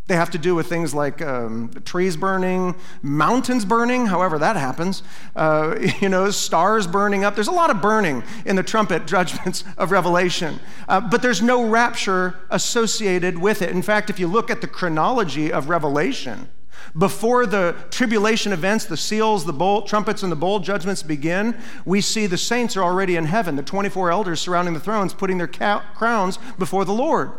[0.07, 5.03] They have to do with things like um, trees burning, mountains burning, however that happens,
[5.35, 7.35] uh, you know, stars burning up.
[7.35, 11.67] There's a lot of burning in the trumpet judgments of Revelation, uh, but there's no
[11.67, 13.71] rapture associated with it.
[13.71, 16.49] In fact, if you look at the chronology of Revelation,
[16.97, 22.01] before the tribulation events, the seals, the bowl, trumpets, and the bowl judgments begin, we
[22.01, 25.49] see the saints are already in heaven, the 24 elders surrounding the thrones, putting their
[25.49, 27.33] crowns before the Lord.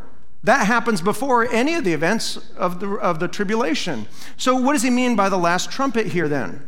[0.43, 4.07] That happens before any of the events of the, of the tribulation.
[4.37, 6.61] So, what does he mean by the last trumpet here then?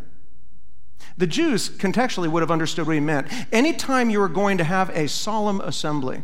[1.18, 3.28] The Jews contextually would have understood what he meant.
[3.52, 6.24] Anytime you were going to have a solemn assembly,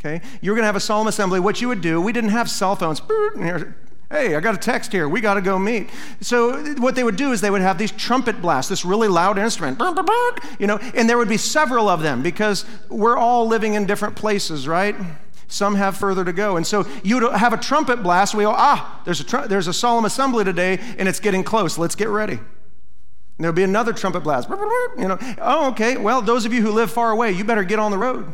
[0.00, 2.30] okay, you were going to have a solemn assembly, what you would do, we didn't
[2.30, 3.00] have cell phones.
[4.10, 5.08] Hey, I got a text here.
[5.08, 5.90] We got to go meet.
[6.20, 9.36] So what they would do is they would have these trumpet blasts, this really loud
[9.36, 9.80] instrument,
[10.60, 14.14] you know, and there would be several of them because we're all living in different
[14.14, 14.94] places, right?
[15.48, 16.56] Some have further to go.
[16.56, 18.34] And so you'd have a trumpet blast.
[18.34, 21.76] We go, ah, there's a, tr- there's a solemn assembly today, and it's getting close.
[21.76, 22.34] Let's get ready.
[22.34, 24.48] And there'll be another trumpet blast.
[24.48, 25.96] You know, oh, okay.
[25.96, 28.32] Well, those of you who live far away, you better get on the road.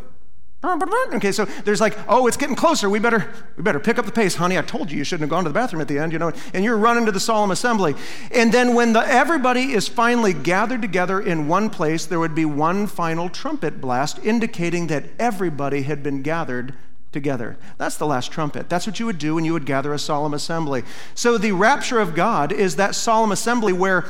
[0.64, 2.88] Okay, so there's like, oh, it's getting closer.
[2.88, 4.56] We better, we better pick up the pace, honey.
[4.56, 6.32] I told you you shouldn't have gone to the bathroom at the end, you know.
[6.54, 7.96] And you're running to the solemn assembly,
[8.30, 12.44] and then when the, everybody is finally gathered together in one place, there would be
[12.44, 16.74] one final trumpet blast, indicating that everybody had been gathered
[17.10, 17.58] together.
[17.76, 18.68] That's the last trumpet.
[18.68, 20.84] That's what you would do when you would gather a solemn assembly.
[21.14, 24.06] So the rapture of God is that solemn assembly where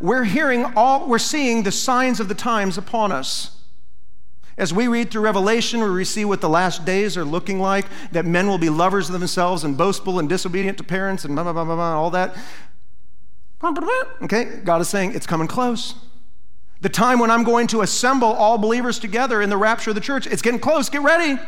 [0.00, 3.57] we're hearing all, we're seeing the signs of the times upon us.
[4.58, 8.26] As we read through Revelation, we see what the last days are looking like, that
[8.26, 11.52] men will be lovers of themselves and boastful and disobedient to parents and blah, blah,
[11.52, 12.36] blah, blah, blah all that.
[14.22, 15.94] Okay, God is saying it's coming close.
[16.80, 20.00] The time when I'm going to assemble all believers together in the rapture of the
[20.00, 20.88] church, it's getting close.
[20.88, 21.38] Get ready.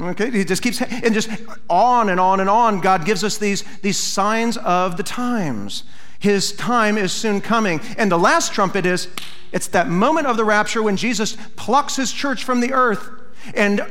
[0.00, 1.28] Okay, he just keeps, and just
[1.68, 5.82] on and on and on, God gives us these, these signs of the times.
[6.24, 7.82] His time is soon coming.
[7.98, 9.08] And the last trumpet is
[9.52, 13.10] it's that moment of the rapture when Jesus plucks his church from the earth
[13.54, 13.84] and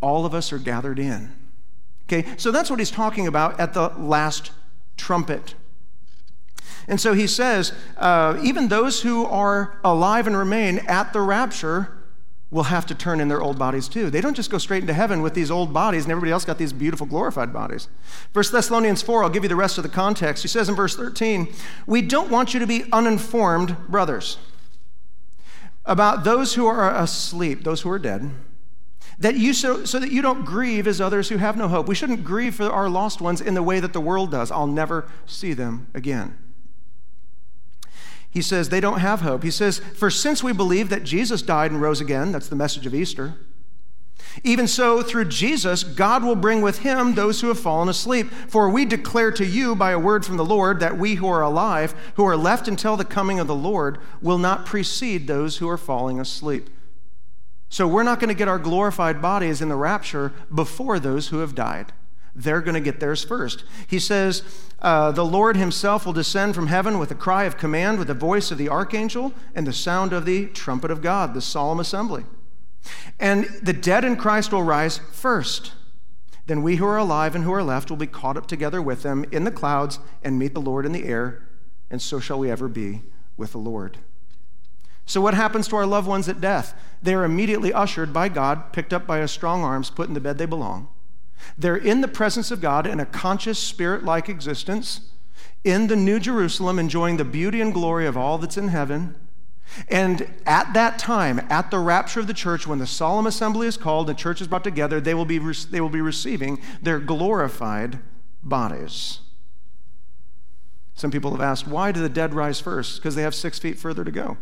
[0.00, 1.34] all of us are gathered in.
[2.08, 4.52] Okay, so that's what he's talking about at the last
[4.96, 5.54] trumpet.
[6.88, 11.95] And so he says, uh, even those who are alive and remain at the rapture
[12.50, 14.08] will have to turn in their old bodies too.
[14.08, 16.58] They don't just go straight into heaven with these old bodies and everybody else got
[16.58, 17.88] these beautiful glorified bodies.
[18.32, 20.42] 1 Thessalonians 4, I'll give you the rest of the context.
[20.42, 21.52] He says in verse 13,
[21.86, 24.38] We don't want you to be uninformed, brothers,
[25.84, 28.30] about those who are asleep, those who are dead,
[29.18, 31.88] that you so, so that you don't grieve as others who have no hope.
[31.88, 34.50] We shouldn't grieve for our lost ones in the way that the world does.
[34.50, 36.36] I'll never see them again
[38.30, 39.42] he says they don't have hope.
[39.42, 42.86] He says, For since we believe that Jesus died and rose again, that's the message
[42.86, 43.36] of Easter,
[44.44, 48.30] even so, through Jesus, God will bring with him those who have fallen asleep.
[48.48, 51.42] For we declare to you by a word from the Lord that we who are
[51.42, 55.68] alive, who are left until the coming of the Lord, will not precede those who
[55.68, 56.68] are falling asleep.
[57.68, 61.38] So we're not going to get our glorified bodies in the rapture before those who
[61.38, 61.92] have died
[62.36, 63.64] they're going to get theirs first.
[63.86, 64.42] He says,
[64.80, 68.14] uh, The Lord himself will descend from heaven with a cry of command, with the
[68.14, 72.24] voice of the archangel, and the sound of the trumpet of God, the solemn assembly.
[73.18, 75.72] And the dead in Christ will rise first.
[76.46, 79.02] Then we who are alive and who are left will be caught up together with
[79.02, 81.48] them in the clouds and meet the Lord in the air,
[81.90, 83.02] and so shall we ever be
[83.36, 83.98] with the Lord.
[85.06, 86.74] So, what happens to our loved ones at death?
[87.02, 90.20] They are immediately ushered by God, picked up by his strong arms, put in the
[90.20, 90.88] bed they belong.
[91.58, 95.00] They're in the presence of God in a conscious, spirit like existence
[95.64, 99.16] in the New Jerusalem, enjoying the beauty and glory of all that's in heaven.
[99.88, 103.76] And at that time, at the rapture of the church, when the solemn assembly is
[103.76, 107.98] called, the church is brought together, they will be, they will be receiving their glorified
[108.42, 109.20] bodies.
[110.94, 112.96] Some people have asked, why do the dead rise first?
[112.96, 114.38] Because they have six feet further to go.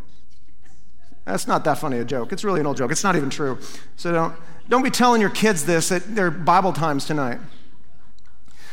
[1.24, 2.32] That's not that funny a joke.
[2.32, 2.92] It's really an old joke.
[2.92, 3.58] It's not even true.
[3.96, 4.36] So don't,
[4.68, 7.38] don't be telling your kids this at their Bible times tonight.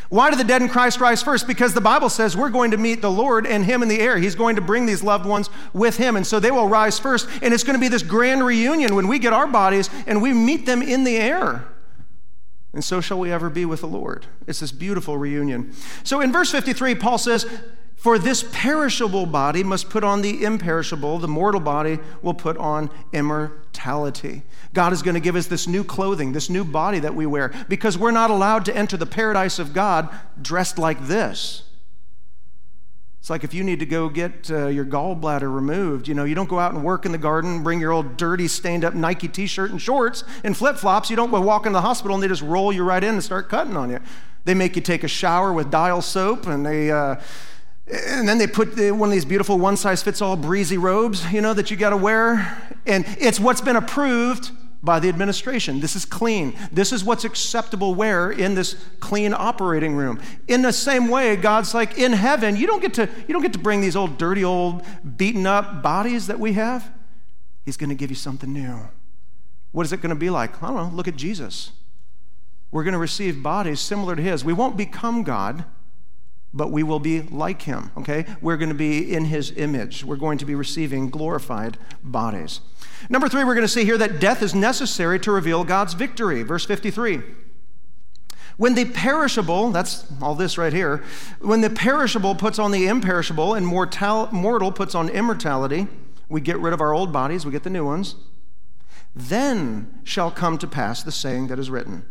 [0.10, 1.48] Why do the dead in Christ rise first?
[1.48, 4.18] Because the Bible says we're going to meet the Lord and Him in the air.
[4.18, 6.18] He's going to bring these loved ones with Him.
[6.18, 7.30] And so they will rise first.
[7.42, 10.34] And it's going to be this grand reunion when we get our bodies and we
[10.34, 11.66] meet them in the air.
[12.74, 14.26] And so shall we ever be with the Lord.
[14.48, 15.74] It's this beautiful reunion.
[16.04, 17.46] So in verse 53, Paul says,
[18.02, 22.90] for this perishable body must put on the imperishable, the mortal body will put on
[23.14, 24.42] immortality.
[24.74, 27.54] God is going to give us this new clothing, this new body that we wear,
[27.70, 30.10] because we're not allowed to enter the paradise of God
[30.42, 31.62] dressed like this.
[33.20, 36.34] It's like if you need to go get uh, your gallbladder removed, you know, you
[36.34, 39.28] don't go out and work in the garden, bring your old dirty, stained up Nike
[39.28, 41.12] t shirt and shorts and flip flops.
[41.12, 43.48] You don't walk in the hospital and they just roll you right in and start
[43.48, 44.00] cutting on you.
[44.46, 47.18] They make you take a shower with dial soap and they, uh,
[47.92, 51.42] and then they put one of these beautiful one size fits all breezy robes, you
[51.42, 52.58] know, that you got to wear.
[52.86, 54.52] And it's what's been approved
[54.84, 55.80] by the administration.
[55.80, 56.58] This is clean.
[56.72, 60.20] This is what's acceptable wear in this clean operating room.
[60.48, 63.54] In the same way, God's like, in heaven, you don't get to, you don't get
[63.54, 64.84] to bring these old, dirty, old,
[65.18, 66.90] beaten up bodies that we have.
[67.66, 68.90] He's going to give you something new.
[69.72, 70.64] What is it going to be like?
[70.64, 70.96] I don't know.
[70.96, 71.72] Look at Jesus.
[72.72, 74.44] We're going to receive bodies similar to his.
[74.44, 75.66] We won't become God,
[76.54, 78.26] but we will be like him, okay?
[78.42, 80.04] We're going to be in his image.
[80.04, 82.60] We're going to be receiving glorified bodies.
[83.10, 86.44] Number three, we're going to see here that death is necessary to reveal God's victory.
[86.44, 87.22] Verse 53.
[88.58, 91.04] When the perishable, that's all this right here,
[91.40, 95.88] when the perishable puts on the imperishable and mortal, mortal puts on immortality,
[96.30, 98.16] we get rid of our old bodies, we get the new ones.
[99.16, 102.06] Then shall come to pass the saying that is written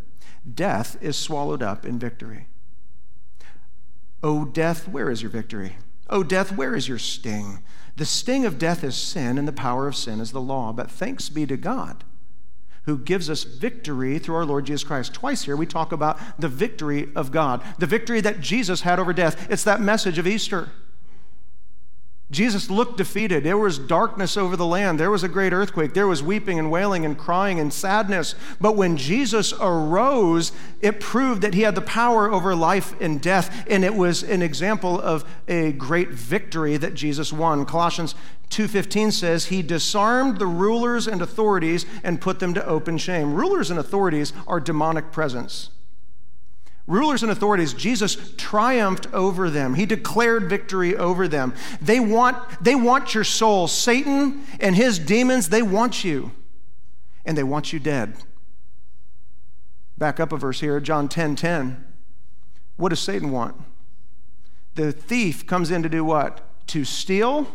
[0.52, 2.46] Death is swallowed up in victory.
[4.22, 5.76] O death, where is your victory?
[6.08, 7.62] O death, where is your sting?
[7.96, 10.72] The sting of death is sin, and the power of sin is the law.
[10.72, 12.04] But thanks be to God
[12.84, 15.12] who gives us victory through our Lord Jesus Christ.
[15.12, 19.12] Twice here we talk about the victory of God, the victory that Jesus had over
[19.12, 19.50] death.
[19.50, 20.70] It's that message of Easter.
[22.30, 23.42] Jesus looked defeated.
[23.42, 25.00] There was darkness over the land.
[25.00, 25.94] There was a great earthquake.
[25.94, 28.36] There was weeping and wailing and crying and sadness.
[28.60, 33.66] But when Jesus arose, it proved that he had the power over life and death.
[33.68, 37.64] And it was an example of a great victory that Jesus won.
[37.64, 38.14] Colossians
[38.48, 43.34] 2:15 says he disarmed the rulers and authorities and put them to open shame.
[43.34, 45.70] Rulers and authorities are demonic presence.
[46.90, 49.74] Rulers and authorities, Jesus triumphed over them.
[49.74, 51.54] He declared victory over them.
[51.80, 53.68] They want, they want your soul.
[53.68, 56.32] Satan and his demons, they want you.
[57.24, 58.16] And they want you dead.
[59.98, 61.84] Back up a verse here, John 10 10.
[62.76, 63.54] What does Satan want?
[64.74, 66.40] The thief comes in to do what?
[66.68, 67.46] To steal,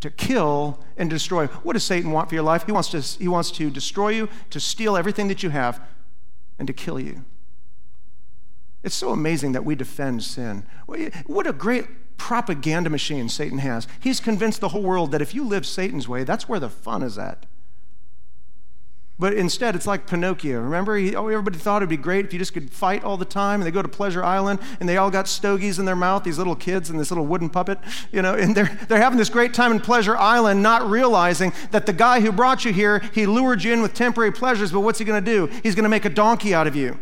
[0.00, 1.46] to kill, and destroy.
[1.46, 2.66] What does Satan want for your life?
[2.66, 5.80] He wants to, he wants to destroy you, to steal everything that you have,
[6.58, 7.24] and to kill you.
[8.82, 10.64] It's so amazing that we defend sin.
[11.26, 13.86] What a great propaganda machine Satan has.
[13.98, 17.02] He's convinced the whole world that if you live Satan's way, that's where the fun
[17.02, 17.46] is at.
[19.18, 20.62] But instead, it's like Pinocchio.
[20.62, 23.26] Remember, he, oh, everybody thought it'd be great if you just could fight all the
[23.26, 23.60] time.
[23.60, 26.38] And they go to Pleasure Island, and they all got stogies in their mouth, these
[26.38, 27.78] little kids and this little wooden puppet,
[28.12, 31.84] you know, and they're, they're having this great time in Pleasure Island, not realizing that
[31.84, 34.98] the guy who brought you here, he lured you in with temporary pleasures, but what's
[34.98, 35.46] he going to do?
[35.62, 36.98] He's going to make a donkey out of you.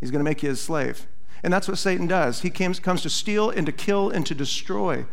[0.00, 1.06] He's going to make you his slave.
[1.42, 2.40] And that's what Satan does.
[2.40, 5.06] He comes, comes to steal and to kill and to destroy.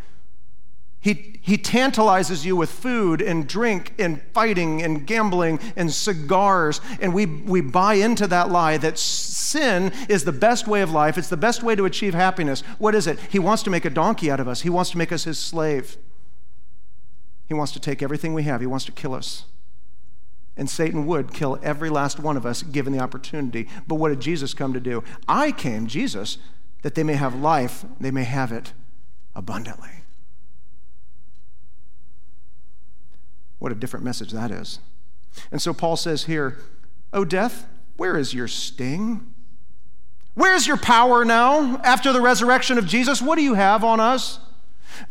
[1.00, 6.82] He, he tantalizes you with food and drink and fighting and gambling and cigars.
[7.00, 11.20] And we, we buy into that lie that sin is the best way of life.
[11.20, 12.62] It's the best way to achieve happiness.
[12.80, 13.20] What is it?
[13.30, 15.38] He wants to make a donkey out of us, he wants to make us his
[15.38, 15.96] slave.
[17.48, 19.46] He wants to take everything we have, he wants to kill us.
[20.58, 23.68] And Satan would kill every last one of us given the opportunity.
[23.88, 25.04] But what did Jesus come to do?
[25.28, 26.38] I came, Jesus,
[26.82, 28.74] that they may have life, they may have it
[29.36, 29.90] abundantly.
[33.60, 34.80] What a different message that is.
[35.52, 36.58] And so Paul says here,
[37.12, 39.34] Oh, death, where is your sting?
[40.34, 43.22] Where's your power now after the resurrection of Jesus?
[43.22, 44.40] What do you have on us?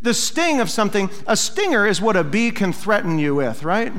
[0.00, 3.92] The sting of something, a stinger is what a bee can threaten you with, right?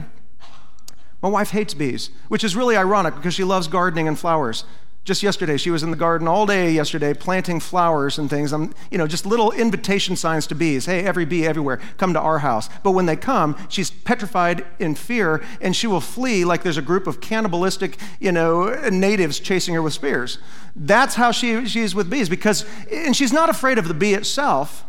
[1.26, 4.64] My wife hates bees, which is really ironic because she loves gardening and flowers.
[5.06, 8.54] Just yesterday, she was in the garden all day yesterday planting flowers and things.
[8.54, 10.86] I'm, you know, just little invitation signs to bees.
[10.86, 12.70] Hey, every bee everywhere, come to our house.
[12.84, 16.84] But when they come, she's petrified in fear and she will flee like there's a
[16.84, 20.38] group of cannibalistic, you know, natives chasing her with spears.
[20.76, 24.14] That's how she, she is with bees because, and she's not afraid of the bee
[24.14, 24.86] itself,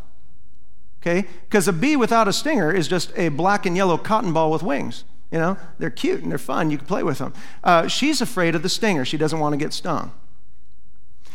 [1.00, 1.26] okay?
[1.48, 4.62] Because a bee without a stinger is just a black and yellow cotton ball with
[4.62, 5.04] wings.
[5.36, 6.70] You know, they're cute and they're fun.
[6.70, 7.34] You can play with them.
[7.62, 9.04] Uh, she's afraid of the stinger.
[9.04, 10.12] She doesn't want to get stung.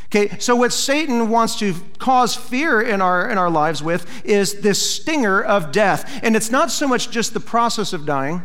[0.06, 4.62] Okay, so what Satan wants to cause fear in our, in our lives with is
[4.62, 6.20] this stinger of death.
[6.24, 8.42] And it's not so much just the process of dying.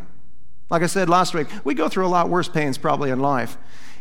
[0.69, 3.57] Like I said last week, we go through a lot worse pains probably in life.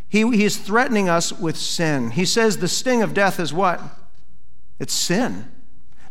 [0.10, 2.12] He, he's threatening us with sin.
[2.12, 3.80] He says the sting of death is what?
[4.78, 5.50] It's sin.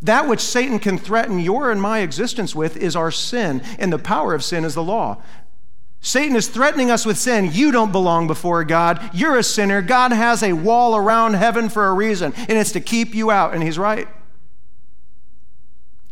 [0.05, 3.99] That which Satan can threaten your and my existence with is our sin, and the
[3.99, 5.23] power of sin is the law.
[6.03, 7.49] Satan is threatening us with sin.
[7.51, 9.01] You don't belong before God.
[9.15, 9.81] You're a sinner.
[9.81, 13.55] God has a wall around heaven for a reason, and it's to keep you out.
[13.55, 14.07] And he's right.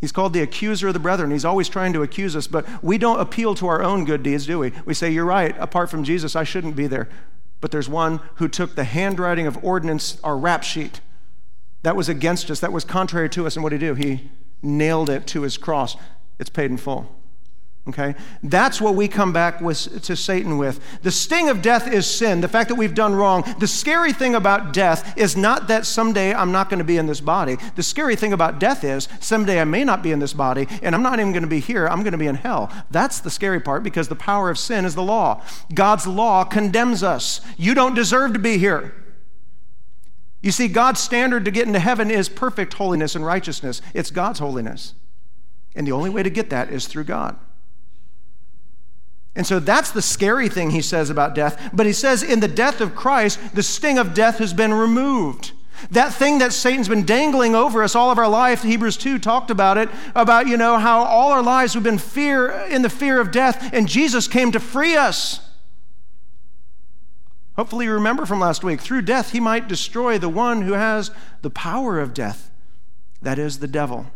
[0.00, 1.30] He's called the accuser of the brethren.
[1.30, 4.46] He's always trying to accuse us, but we don't appeal to our own good deeds,
[4.46, 4.72] do we?
[4.86, 5.54] We say, You're right.
[5.58, 7.10] Apart from Jesus, I shouldn't be there.
[7.60, 11.02] But there's one who took the handwriting of ordinance, our rap sheet,
[11.82, 13.56] that was against us, that was contrary to us.
[13.56, 13.94] And what did he do?
[13.94, 14.30] He
[14.62, 15.96] nailed it to his cross.
[16.38, 17.14] It's paid in full.
[17.88, 18.14] Okay?
[18.44, 20.78] That's what we come back with, to Satan with.
[21.02, 23.42] The sting of death is sin, the fact that we've done wrong.
[23.58, 27.06] The scary thing about death is not that someday I'm not going to be in
[27.06, 27.56] this body.
[27.74, 30.94] The scary thing about death is someday I may not be in this body, and
[30.94, 31.88] I'm not even going to be here.
[31.88, 32.70] I'm going to be in hell.
[32.92, 35.42] That's the scary part because the power of sin is the law.
[35.74, 37.40] God's law condemns us.
[37.56, 38.94] You don't deserve to be here.
[40.42, 44.40] You see, God's standard to get into heaven is perfect holiness and righteousness, it's God's
[44.40, 44.94] holiness.
[45.74, 47.38] And the only way to get that is through God.
[49.34, 51.70] And so that's the scary thing he says about death.
[51.72, 55.52] But he says, in the death of Christ, the sting of death has been removed.
[55.90, 59.50] That thing that Satan's been dangling over us all of our life, Hebrews 2 talked
[59.50, 63.20] about it, about, you know, how all our lives we've been fear in the fear
[63.20, 65.40] of death, and Jesus came to free us.
[67.56, 71.10] Hopefully, you remember from last week through death, he might destroy the one who has
[71.42, 72.50] the power of death,
[73.20, 74.06] that is, the devil.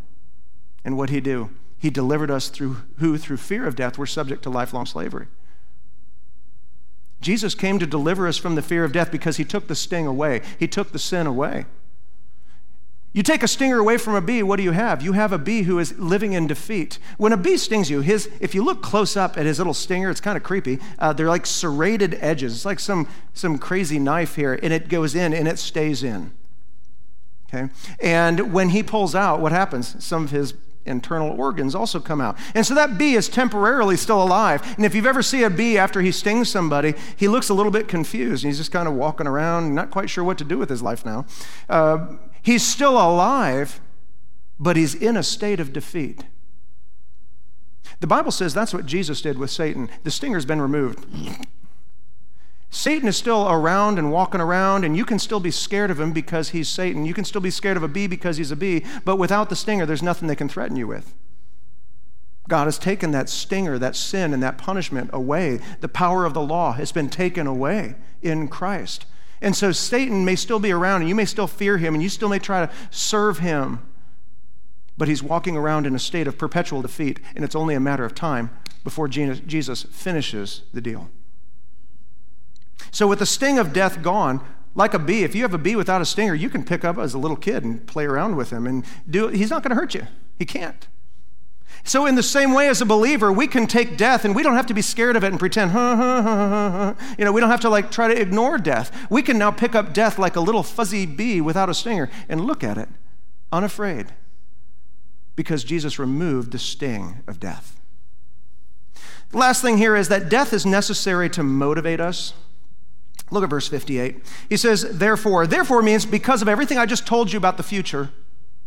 [0.85, 1.51] And what he do?
[1.79, 5.27] He delivered us through who, through fear of death, were subject to lifelong slavery.
[7.21, 10.07] Jesus came to deliver us from the fear of death because he took the sting
[10.07, 11.67] away, he took the sin away.
[13.17, 15.01] You take a stinger away from a bee, what do you have?
[15.01, 16.99] You have a bee who is living in defeat.
[17.17, 20.11] When a bee stings you, his, if you look close up at his little stinger,
[20.11, 20.81] it's kind of creepy.
[20.99, 22.55] Uh, they're like serrated edges.
[22.55, 26.35] It's like some, some crazy knife here, and it goes in and it stays in.
[27.49, 27.73] Okay?
[28.01, 30.05] And when he pulls out, what happens?
[30.05, 30.53] Some of his
[30.85, 32.37] internal organs also come out.
[32.55, 34.63] And so that bee is temporarily still alive.
[34.77, 37.73] And if you've ever seen a bee after he stings somebody, he looks a little
[37.73, 38.45] bit confused.
[38.45, 41.07] He's just kind of walking around, not quite sure what to do with his life
[41.07, 41.25] now.
[41.67, 43.81] Uh, he's still alive,
[44.59, 46.25] but he's in a state of defeat.
[47.99, 49.91] The Bible says that's what Jesus did with Satan.
[50.05, 51.05] The stinger's been removed.
[52.71, 56.13] Satan is still around and walking around, and you can still be scared of him
[56.13, 57.05] because he's Satan.
[57.05, 59.57] You can still be scared of a bee because he's a bee, but without the
[59.57, 61.15] stinger, there's nothing they can threaten you with.
[62.49, 65.59] God has taken that stinger, that sin, and that punishment away.
[65.81, 69.05] The power of the law has been taken away in Christ.
[69.41, 72.09] And so Satan may still be around, and you may still fear him, and you
[72.09, 73.81] still may try to serve him,
[74.97, 78.05] but he's walking around in a state of perpetual defeat, and it's only a matter
[78.05, 78.51] of time
[78.83, 81.11] before Jesus finishes the deal.
[82.91, 84.43] So, with the sting of death gone,
[84.75, 86.99] like a bee, if you have a bee without a stinger, you can pick up
[86.99, 89.75] as a little kid and play around with him and do he's not going to
[89.75, 90.07] hurt you.
[90.39, 90.87] He can't.
[91.87, 94.57] So, in the same way as a believer, we can take death and we don't
[94.57, 96.95] have to be scared of it and pretend, huh, huh, huh.
[97.17, 98.91] You know, we don't have to like try to ignore death.
[99.09, 102.45] We can now pick up death like a little fuzzy bee without a stinger and
[102.45, 102.89] look at it
[103.53, 104.13] unafraid
[105.37, 107.81] because Jesus removed the sting of death.
[109.31, 112.33] The last thing here is that death is necessary to motivate us.
[113.31, 114.25] Look at verse 58.
[114.49, 118.11] He says, Therefore, therefore means because of everything I just told you about the future,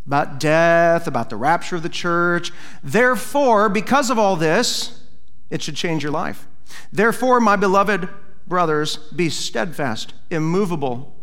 [0.10, 2.52] about death, about the rapture of the church.
[2.84, 5.04] Therefore, because of all this,
[5.52, 6.48] it should change your life.
[6.92, 8.10] Therefore, my beloved
[8.48, 11.16] brothers, be steadfast, immovable,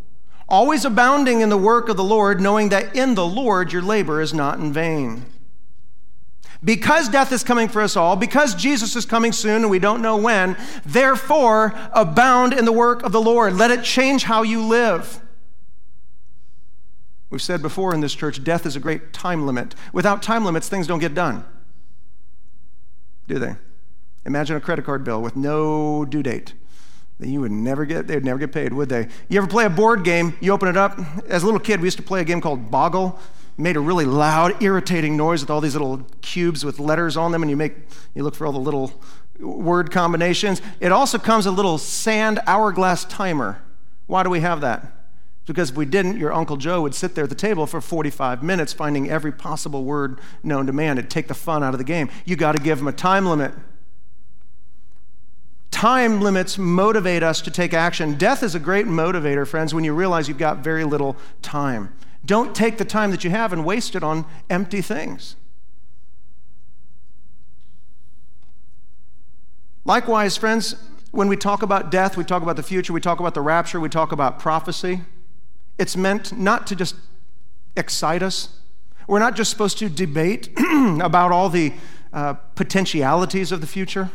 [0.49, 4.21] always abounding in the work of the Lord, knowing that in the Lord your labor
[4.21, 5.27] is not in vain.
[6.63, 10.01] Because death is coming for us all, because Jesus is coming soon and we don't
[10.01, 13.55] know when, therefore abound in the work of the Lord.
[13.55, 15.21] Let it change how you live.
[17.31, 19.75] We've said before in this church, death is a great time limit.
[19.93, 21.45] Without time limits, things don't get done.
[23.27, 23.57] Do they?
[24.25, 26.55] Imagine a credit card bill with no due date.
[27.19, 29.09] You would never get, they'd never get paid, would they?
[29.29, 30.37] You ever play a board game?
[30.41, 30.99] You open it up.
[31.29, 33.19] As a little kid, we used to play a game called Boggle
[33.59, 37.43] made a really loud, irritating noise with all these little cubes with letters on them,
[37.43, 37.75] and you make
[38.15, 38.93] you look for all the little
[39.41, 40.61] word combinations.
[40.81, 43.63] It also comes a little sand hourglass timer.
[44.07, 44.93] Why do we have that?
[45.47, 48.43] Because if we didn't, your Uncle Joe would sit there at the table for 45
[48.43, 50.99] minutes finding every possible word known to man.
[50.99, 52.11] It'd take the fun out of the game.
[52.25, 53.55] You got to give him a time limit.
[55.71, 58.15] Time limits motivate us to take action.
[58.15, 61.95] Death is a great motivator, friends, when you realize you've got very little time.
[62.25, 65.37] Don't take the time that you have and waste it on empty things.
[69.85, 70.75] Likewise, friends,
[71.13, 73.79] when we talk about death, we talk about the future, we talk about the rapture,
[73.79, 75.03] we talk about prophecy.
[75.79, 76.97] It's meant not to just
[77.77, 78.61] excite us.
[79.07, 80.49] We're not just supposed to debate
[81.01, 81.75] about all the
[82.13, 84.11] uh, potentialities of the future.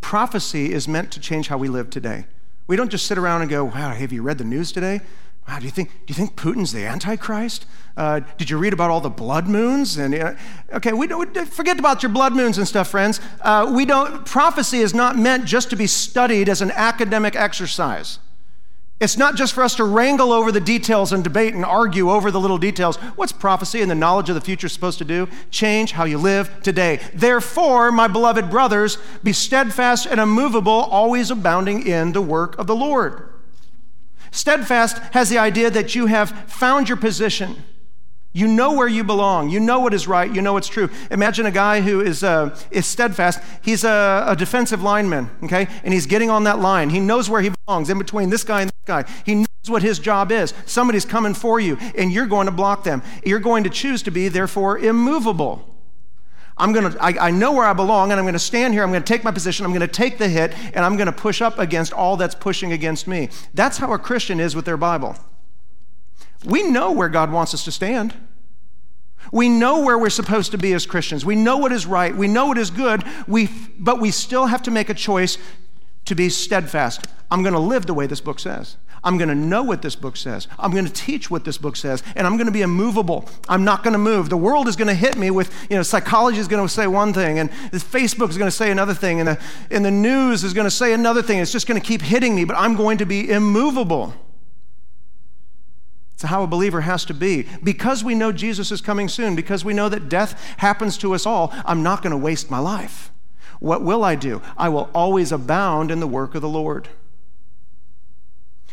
[0.00, 2.26] Prophecy is meant to change how we live today.
[2.66, 5.00] We don't just sit around and go, wow, have you read the news today?
[5.48, 7.66] Wow, do you think, do you think Putin's the Antichrist?
[7.96, 9.96] Uh, did you read about all the blood moons?
[9.96, 10.34] And uh,
[10.72, 13.20] okay, we don't forget about your blood moons and stuff, friends.
[13.40, 14.26] Uh, we don't.
[14.26, 18.18] Prophecy is not meant just to be studied as an academic exercise.
[18.98, 22.30] It's not just for us to wrangle over the details and debate and argue over
[22.30, 22.96] the little details.
[23.14, 25.28] What's prophecy and the knowledge of the future supposed to do?
[25.50, 27.00] Change how you live today.
[27.12, 32.74] Therefore, my beloved brothers, be steadfast and immovable, always abounding in the work of the
[32.74, 33.28] Lord.
[34.30, 37.64] Steadfast has the idea that you have found your position.
[38.36, 39.48] You know where you belong.
[39.48, 40.30] You know what is right.
[40.30, 40.90] You know what's true.
[41.10, 43.40] Imagine a guy who is, uh, is steadfast.
[43.62, 45.66] He's a, a, defensive lineman, okay?
[45.82, 46.90] And he's getting on that line.
[46.90, 49.04] He knows where he belongs in between this guy and this guy.
[49.24, 50.52] He knows what his job is.
[50.66, 53.02] Somebody's coming for you, and you're going to block them.
[53.24, 55.74] You're going to choose to be, therefore, immovable.
[56.58, 58.82] I'm going to, I, I know where I belong, and I'm going to stand here.
[58.82, 59.64] I'm going to take my position.
[59.64, 62.34] I'm going to take the hit, and I'm going to push up against all that's
[62.34, 63.30] pushing against me.
[63.54, 65.16] That's how a Christian is with their Bible.
[66.46, 68.14] We know where God wants us to stand.
[69.32, 71.24] We know where we're supposed to be as Christians.
[71.24, 72.14] We know what is right.
[72.14, 73.02] We know what is good.
[73.26, 75.38] We, but we still have to make a choice
[76.04, 77.06] to be steadfast.
[77.30, 78.76] I'm going to live the way this book says.
[79.02, 80.48] I'm going to know what this book says.
[80.58, 82.02] I'm going to teach what this book says.
[82.14, 83.28] And I'm going to be immovable.
[83.48, 84.30] I'm not going to move.
[84.30, 86.86] The world is going to hit me with, you know, psychology is going to say
[86.86, 89.38] one thing, and Facebook is going to say another thing, and the,
[89.70, 91.38] and the news is going to say another thing.
[91.38, 94.14] It's just going to keep hitting me, but I'm going to be immovable.
[96.16, 97.46] It's how a believer has to be.
[97.62, 101.26] Because we know Jesus is coming soon, because we know that death happens to us
[101.26, 103.12] all, I'm not going to waste my life.
[103.60, 104.40] What will I do?
[104.56, 106.88] I will always abound in the work of the Lord.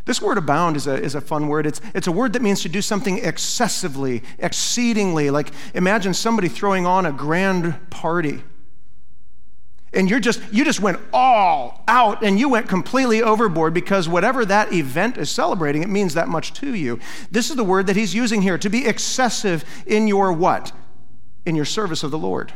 [0.05, 1.65] This word abound is a, is a fun word.
[1.65, 5.29] It's, it's a word that means to do something excessively, exceedingly.
[5.29, 8.41] Like imagine somebody throwing on a grand party
[9.93, 14.45] and you're just you just went all out and you went completely overboard because whatever
[14.45, 16.99] that event is celebrating it means that much to you.
[17.31, 20.71] This is the word that he's using here to be excessive in your what?
[21.45, 22.53] In your service of the lord.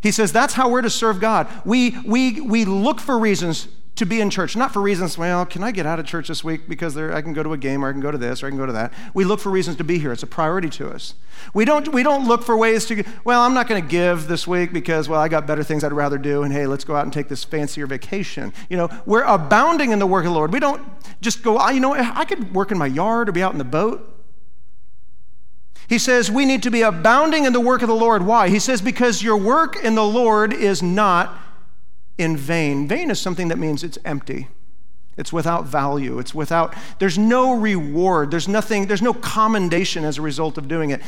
[0.00, 1.48] He says that's how we're to serve god.
[1.64, 3.68] We we we look for reasons
[4.00, 6.42] to be in church, not for reasons, well, can I get out of church this
[6.42, 8.42] week because there, I can go to a game or I can go to this
[8.42, 8.92] or I can go to that.
[9.12, 10.10] We look for reasons to be here.
[10.10, 11.14] It's a priority to us.
[11.52, 14.46] We don't, we don't look for ways to, well, I'm not going to give this
[14.46, 17.04] week because, well, I got better things I'd rather do, and hey, let's go out
[17.04, 18.54] and take this fancier vacation.
[18.70, 20.52] You know, we're abounding in the work of the Lord.
[20.52, 20.82] We don't
[21.20, 23.64] just go, you know, I could work in my yard or be out in the
[23.64, 24.06] boat.
[25.88, 28.24] He says we need to be abounding in the work of the Lord.
[28.24, 28.48] Why?
[28.48, 31.36] He says because your work in the Lord is not
[32.20, 32.86] in vain.
[32.86, 34.48] Vain is something that means it's empty.
[35.16, 36.18] It's without value.
[36.18, 38.30] It's without, there's no reward.
[38.30, 41.00] There's nothing, there's no commendation as a result of doing it.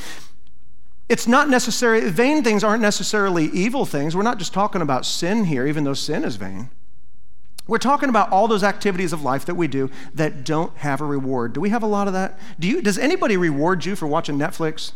[1.09, 4.17] It's not necessary, vain things aren't necessarily evil things.
[4.17, 6.71] We're not just talking about sin here, even though sin is vain.
[7.67, 11.05] We're talking about all those activities of life that we do that don't have a
[11.05, 11.53] reward.
[11.53, 12.39] Do we have a lot of that?
[12.59, 14.93] Do you, does anybody reward you for watching Netflix?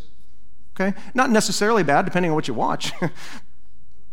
[0.74, 0.98] Okay?
[1.14, 2.92] Not necessarily bad, depending on what you watch.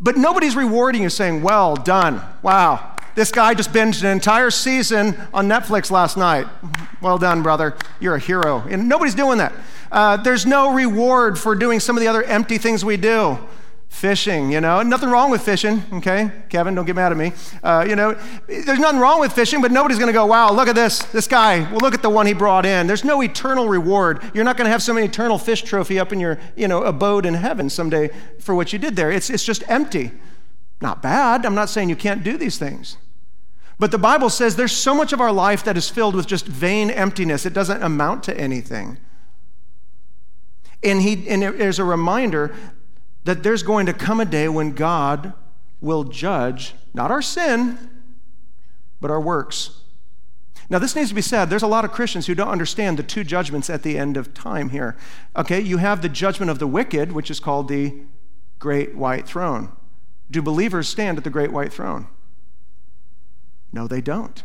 [0.04, 2.22] But nobody's rewarding you saying, well done.
[2.42, 6.46] Wow, this guy just binged an entire season on Netflix last night.
[7.02, 7.78] Well done, brother.
[8.02, 8.66] You're a hero.
[8.70, 9.54] And nobody's doing that.
[9.90, 13.38] Uh, there's no reward for doing some of the other empty things we do.
[13.94, 16.30] Fishing, you know, nothing wrong with fishing, okay?
[16.50, 17.32] Kevin, don't get mad at me.
[17.62, 18.18] Uh, you know,
[18.48, 21.60] there's nothing wrong with fishing, but nobody's gonna go, wow, look at this, this guy,
[21.70, 22.88] well, look at the one he brought in.
[22.88, 24.24] There's no eternal reward.
[24.34, 27.36] You're not gonna have some eternal fish trophy up in your, you know, abode in
[27.36, 29.12] heaven someday for what you did there.
[29.12, 30.12] It's, it's just empty.
[30.82, 31.46] Not bad.
[31.46, 32.98] I'm not saying you can't do these things.
[33.78, 36.48] But the Bible says there's so much of our life that is filled with just
[36.48, 38.98] vain emptiness, it doesn't amount to anything.
[40.84, 42.56] And, he, and there's a reminder
[43.24, 45.34] that there's going to come a day when God
[45.82, 47.78] will judge not our sin,
[49.00, 49.82] but our works.
[50.70, 51.50] Now, this needs to be said.
[51.50, 54.34] There's a lot of Christians who don't understand the two judgments at the end of
[54.34, 54.96] time here.
[55.36, 57.94] Okay, you have the judgment of the wicked, which is called the
[58.60, 59.72] great white throne.
[60.32, 62.08] Do believers stand at the great white throne?
[63.72, 64.44] No, they don't.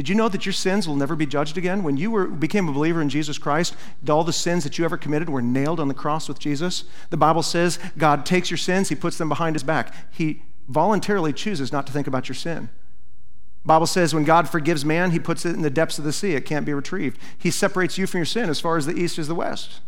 [0.00, 1.82] Did you know that your sins will never be judged again?
[1.82, 3.76] When you were, became a believer in Jesus Christ,
[4.08, 6.84] all the sins that you ever committed were nailed on the cross with Jesus.
[7.10, 9.94] The Bible says God takes your sins, He puts them behind His back.
[10.10, 12.70] He voluntarily chooses not to think about your sin.
[13.66, 16.32] Bible says when God forgives man, He puts it in the depths of the sea.
[16.32, 17.20] It can't be retrieved.
[17.36, 19.80] He separates you from your sin as far as the east is the west.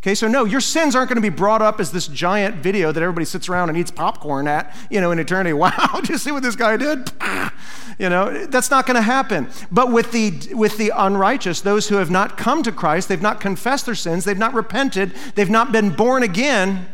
[0.00, 2.92] Okay, so no, your sins aren't going to be brought up as this giant video
[2.92, 5.52] that everybody sits around and eats popcorn at, you know, in eternity.
[5.58, 7.10] Wow, did you see what this guy did?
[7.98, 9.48] You know, that's not going to happen.
[9.72, 13.40] But with the, with the unrighteous, those who have not come to Christ, they've not
[13.40, 16.86] confessed their sins, they've not repented, they've not been born again,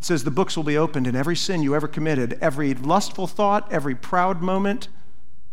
[0.00, 3.28] it says the books will be opened and every sin you ever committed, every lustful
[3.28, 4.88] thought, every proud moment,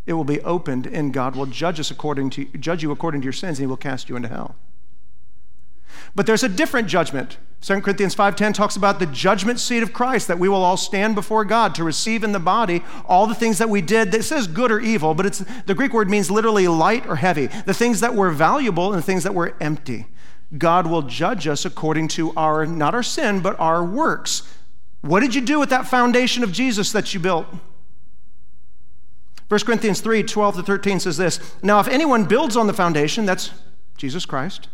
[0.08, 3.26] it will be opened and God will judge us according to judge you according to
[3.26, 4.56] your sins and he will cast you into hell.
[6.16, 7.38] But there's a different judgment.
[7.62, 11.16] 2 Corinthians 5:10 talks about the judgment seat of Christ that we will all stand
[11.16, 14.14] before God to receive in the body all the things that we did.
[14.14, 17.48] It says good or evil, but it's the Greek word means literally light or heavy.
[17.48, 20.08] The things that were valuable and the things that were empty.
[20.58, 24.44] God will judge us according to our not our sin, but our works.
[25.00, 27.48] What did you do with that foundation of Jesus that you built?
[29.48, 33.26] 1 Corinthians 3 12 to 13 says this Now, if anyone builds on the foundation,
[33.26, 33.52] that's
[33.98, 34.68] Jesus Christ.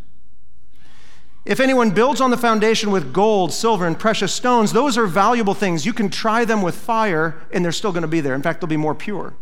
[1.49, 5.55] If anyone builds on the foundation with gold, silver, and precious stones, those are valuable
[5.55, 5.83] things.
[5.83, 8.35] You can try them with fire, and they're still going to be there.
[8.35, 9.33] In fact, they'll be more pure.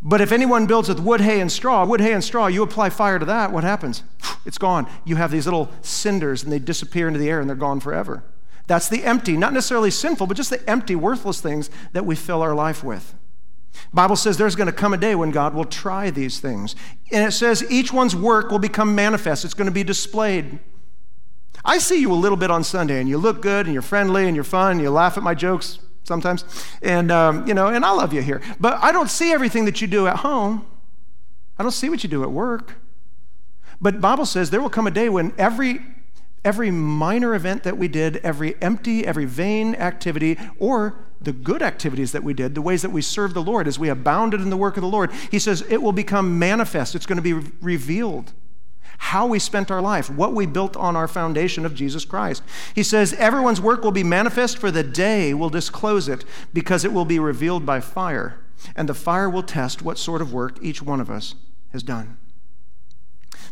[0.00, 2.88] But if anyone builds with wood, hay, and straw, wood, hay, and straw, you apply
[2.88, 4.02] fire to that, what happens?
[4.46, 4.88] It's gone.
[5.04, 8.24] You have these little cinders, and they disappear into the air, and they're gone forever.
[8.68, 12.40] That's the empty, not necessarily sinful, but just the empty, worthless things that we fill
[12.40, 13.12] our life with.
[13.92, 16.76] Bible says there's going to come a day when God will try these things.
[17.12, 19.44] And it says each one's work will become manifest.
[19.44, 20.58] It's going to be displayed.
[21.64, 24.26] I see you a little bit on Sunday and you look good and you're friendly
[24.26, 26.44] and you're fun and you laugh at my jokes sometimes.
[26.82, 28.40] And, um, you know, and I love you here.
[28.58, 30.66] But I don't see everything that you do at home.
[31.58, 32.76] I don't see what you do at work.
[33.80, 35.80] But Bible says there will come a day when every
[36.42, 42.12] every minor event that we did, every empty, every vain activity, or the good activities
[42.12, 44.56] that we did, the ways that we served the Lord as we abounded in the
[44.56, 46.94] work of the Lord, he says it will become manifest.
[46.94, 48.32] It's going to be re- revealed.
[49.04, 52.42] How we spent our life, what we built on our foundation of Jesus Christ.
[52.74, 56.92] He says, Everyone's work will be manifest, for the day will disclose it, because it
[56.92, 58.40] will be revealed by fire.
[58.76, 61.34] And the fire will test what sort of work each one of us
[61.72, 62.18] has done.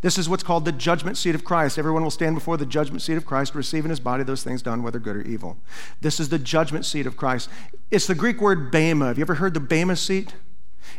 [0.00, 1.78] This is what's called the judgment seat of Christ.
[1.78, 4.82] Everyone will stand before the judgment seat of Christ, receiving his body those things done,
[4.82, 5.58] whether good or evil.
[6.00, 7.48] This is the judgment seat of Christ.
[7.90, 9.06] It's the Greek word bema.
[9.06, 10.34] Have you ever heard the bema seat?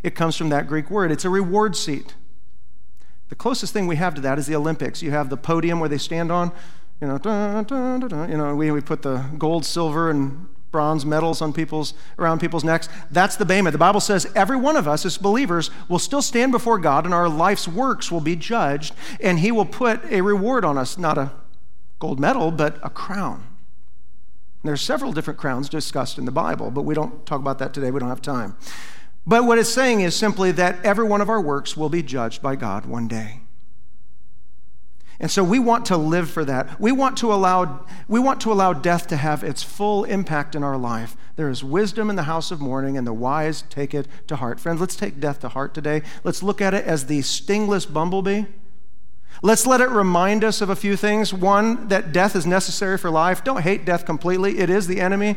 [0.03, 1.11] It comes from that Greek word.
[1.11, 2.15] It's a reward seat.
[3.29, 5.01] The closest thing we have to that is the Olympics.
[5.01, 6.51] You have the podium where they stand on,
[6.99, 11.05] you know, dun, dun, dun, you know, we, we put the gold, silver, and bronze
[11.05, 12.89] medals on people's around people's necks.
[13.09, 13.71] That's the bema.
[13.71, 17.13] The Bible says every one of us as believers will still stand before God and
[17.13, 21.17] our life's works will be judged and he will put a reward on us, not
[21.17, 21.31] a
[21.99, 23.45] gold medal, but a crown.
[24.63, 27.73] There are several different crowns discussed in the Bible, but we don't talk about that
[27.73, 27.91] today.
[27.91, 28.57] We don't have time.
[29.25, 32.41] But what it's saying is simply that every one of our works will be judged
[32.41, 33.41] by God one day.
[35.21, 36.79] And so we want to live for that.
[36.79, 40.63] We want to allow, we want to allow death to have its full impact in
[40.63, 41.17] our life.
[41.35, 44.61] There is wisdom in the house of mourning, and the wise take it to heart.
[44.61, 46.03] Friends, let's take death to heart today.
[46.23, 48.45] Let's look at it as the stingless bumblebee.
[49.41, 51.33] Let's let it remind us of a few things.
[51.33, 53.43] One, that death is necessary for life.
[53.43, 55.35] Don't hate death completely, it is the enemy,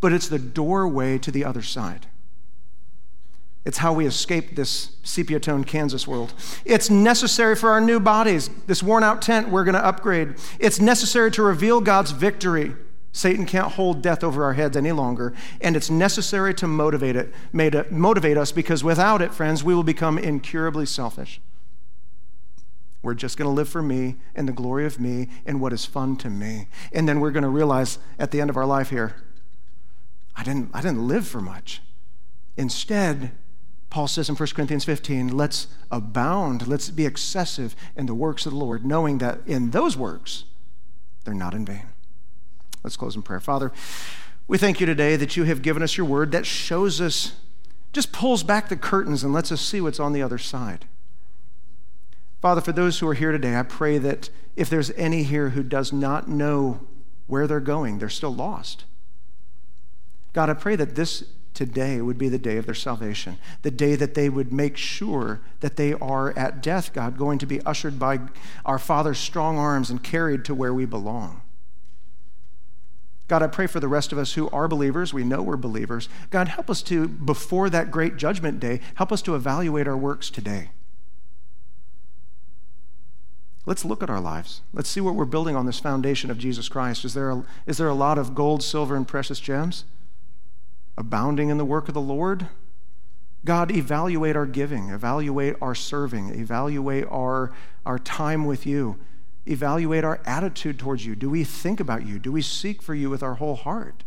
[0.00, 2.06] but it's the doorway to the other side.
[3.64, 6.34] It's how we escape this sepia toned Kansas world.
[6.66, 8.50] It's necessary for our new bodies.
[8.66, 10.34] This worn out tent we're going to upgrade.
[10.58, 12.74] It's necessary to reveal God's victory.
[13.12, 15.32] Satan can't hold death over our heads any longer.
[15.62, 17.32] And it's necessary to motivate it,
[17.90, 21.40] motivate us because without it, friends, we will become incurably selfish.
[23.02, 25.84] We're just going to live for me and the glory of me and what is
[25.84, 26.68] fun to me.
[26.92, 29.16] And then we're going to realize at the end of our life here,
[30.36, 31.82] I didn't, I didn't live for much.
[32.56, 33.32] Instead,
[33.94, 38.50] Paul says in 1 Corinthians 15, let's abound, let's be excessive in the works of
[38.50, 40.42] the Lord, knowing that in those works,
[41.22, 41.86] they're not in vain.
[42.82, 43.38] Let's close in prayer.
[43.38, 43.70] Father,
[44.48, 47.34] we thank you today that you have given us your word that shows us,
[47.92, 50.86] just pulls back the curtains and lets us see what's on the other side.
[52.42, 55.62] Father, for those who are here today, I pray that if there's any here who
[55.62, 56.80] does not know
[57.28, 58.86] where they're going, they're still lost.
[60.32, 61.22] God, I pray that this
[61.54, 65.40] today would be the day of their salvation, the day that they would make sure
[65.60, 68.18] that they are at death, God, going to be ushered by
[68.66, 71.40] our Father's strong arms and carried to where we belong.
[73.26, 75.14] God, I pray for the rest of us who are believers.
[75.14, 76.10] We know we're believers.
[76.30, 80.28] God, help us to, before that great judgment day, help us to evaluate our works
[80.28, 80.70] today.
[83.66, 84.60] Let's look at our lives.
[84.74, 87.02] Let's see what we're building on this foundation of Jesus Christ.
[87.02, 89.84] Is there a, is there a lot of gold, silver, and precious gems?
[90.96, 92.48] Abounding in the work of the Lord.
[93.44, 97.52] God, evaluate our giving, evaluate our serving, evaluate our,
[97.84, 98.98] our time with you,
[99.46, 101.14] evaluate our attitude towards you.
[101.14, 102.18] Do we think about you?
[102.18, 104.04] Do we seek for you with our whole heart?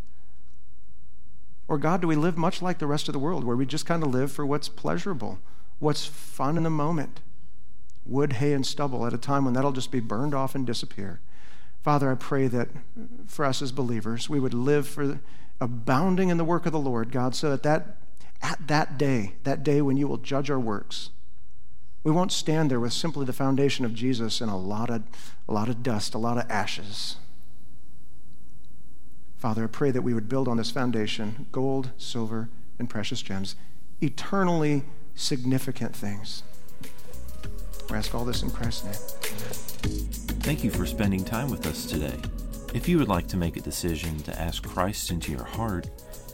[1.67, 3.85] Or, God, do we live much like the rest of the world, where we just
[3.85, 5.39] kind of live for what's pleasurable,
[5.79, 7.19] what's fun in the moment?
[8.05, 11.19] Wood, hay, and stubble at a time when that'll just be burned off and disappear.
[11.83, 12.69] Father, I pray that
[13.27, 15.19] for us as believers, we would live for
[15.59, 17.97] abounding in the work of the Lord, God, so that, that
[18.41, 21.09] at that day, that day when you will judge our works,
[22.07, 25.03] We won't stand there with simply the foundation of Jesus and a lot of,
[25.45, 27.17] a lot of dust, a lot of ashes.
[29.35, 32.47] Father, I pray that we would build on this foundation gold, silver,
[32.79, 33.57] and precious gems,
[33.99, 34.83] eternally
[35.15, 36.43] significant things.
[37.89, 38.93] We ask all this in Christ's name.
[40.39, 42.15] Thank you for spending time with us today.
[42.73, 45.89] If you would like to make a decision to ask Christ into your heart,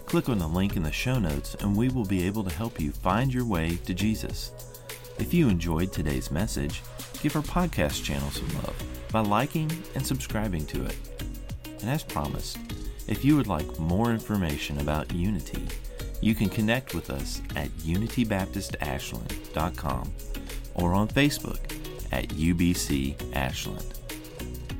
[0.05, 2.79] click on the link in the show notes and we will be able to help
[2.79, 4.51] you find your way to Jesus.
[5.19, 6.81] If you enjoyed today's message,
[7.21, 8.75] give our podcast channel some love
[9.11, 10.95] by liking and subscribing to it.
[11.81, 12.57] And as promised,
[13.07, 15.67] if you would like more information about Unity,
[16.19, 20.13] you can connect with us at unitybaptistashland.com
[20.75, 21.59] or on Facebook
[22.11, 24.02] at UBC Ashland.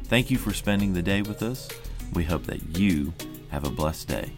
[0.06, 1.68] Thank you for spending the day with us.
[2.14, 3.14] We hope that you
[3.50, 4.32] have a blessed day.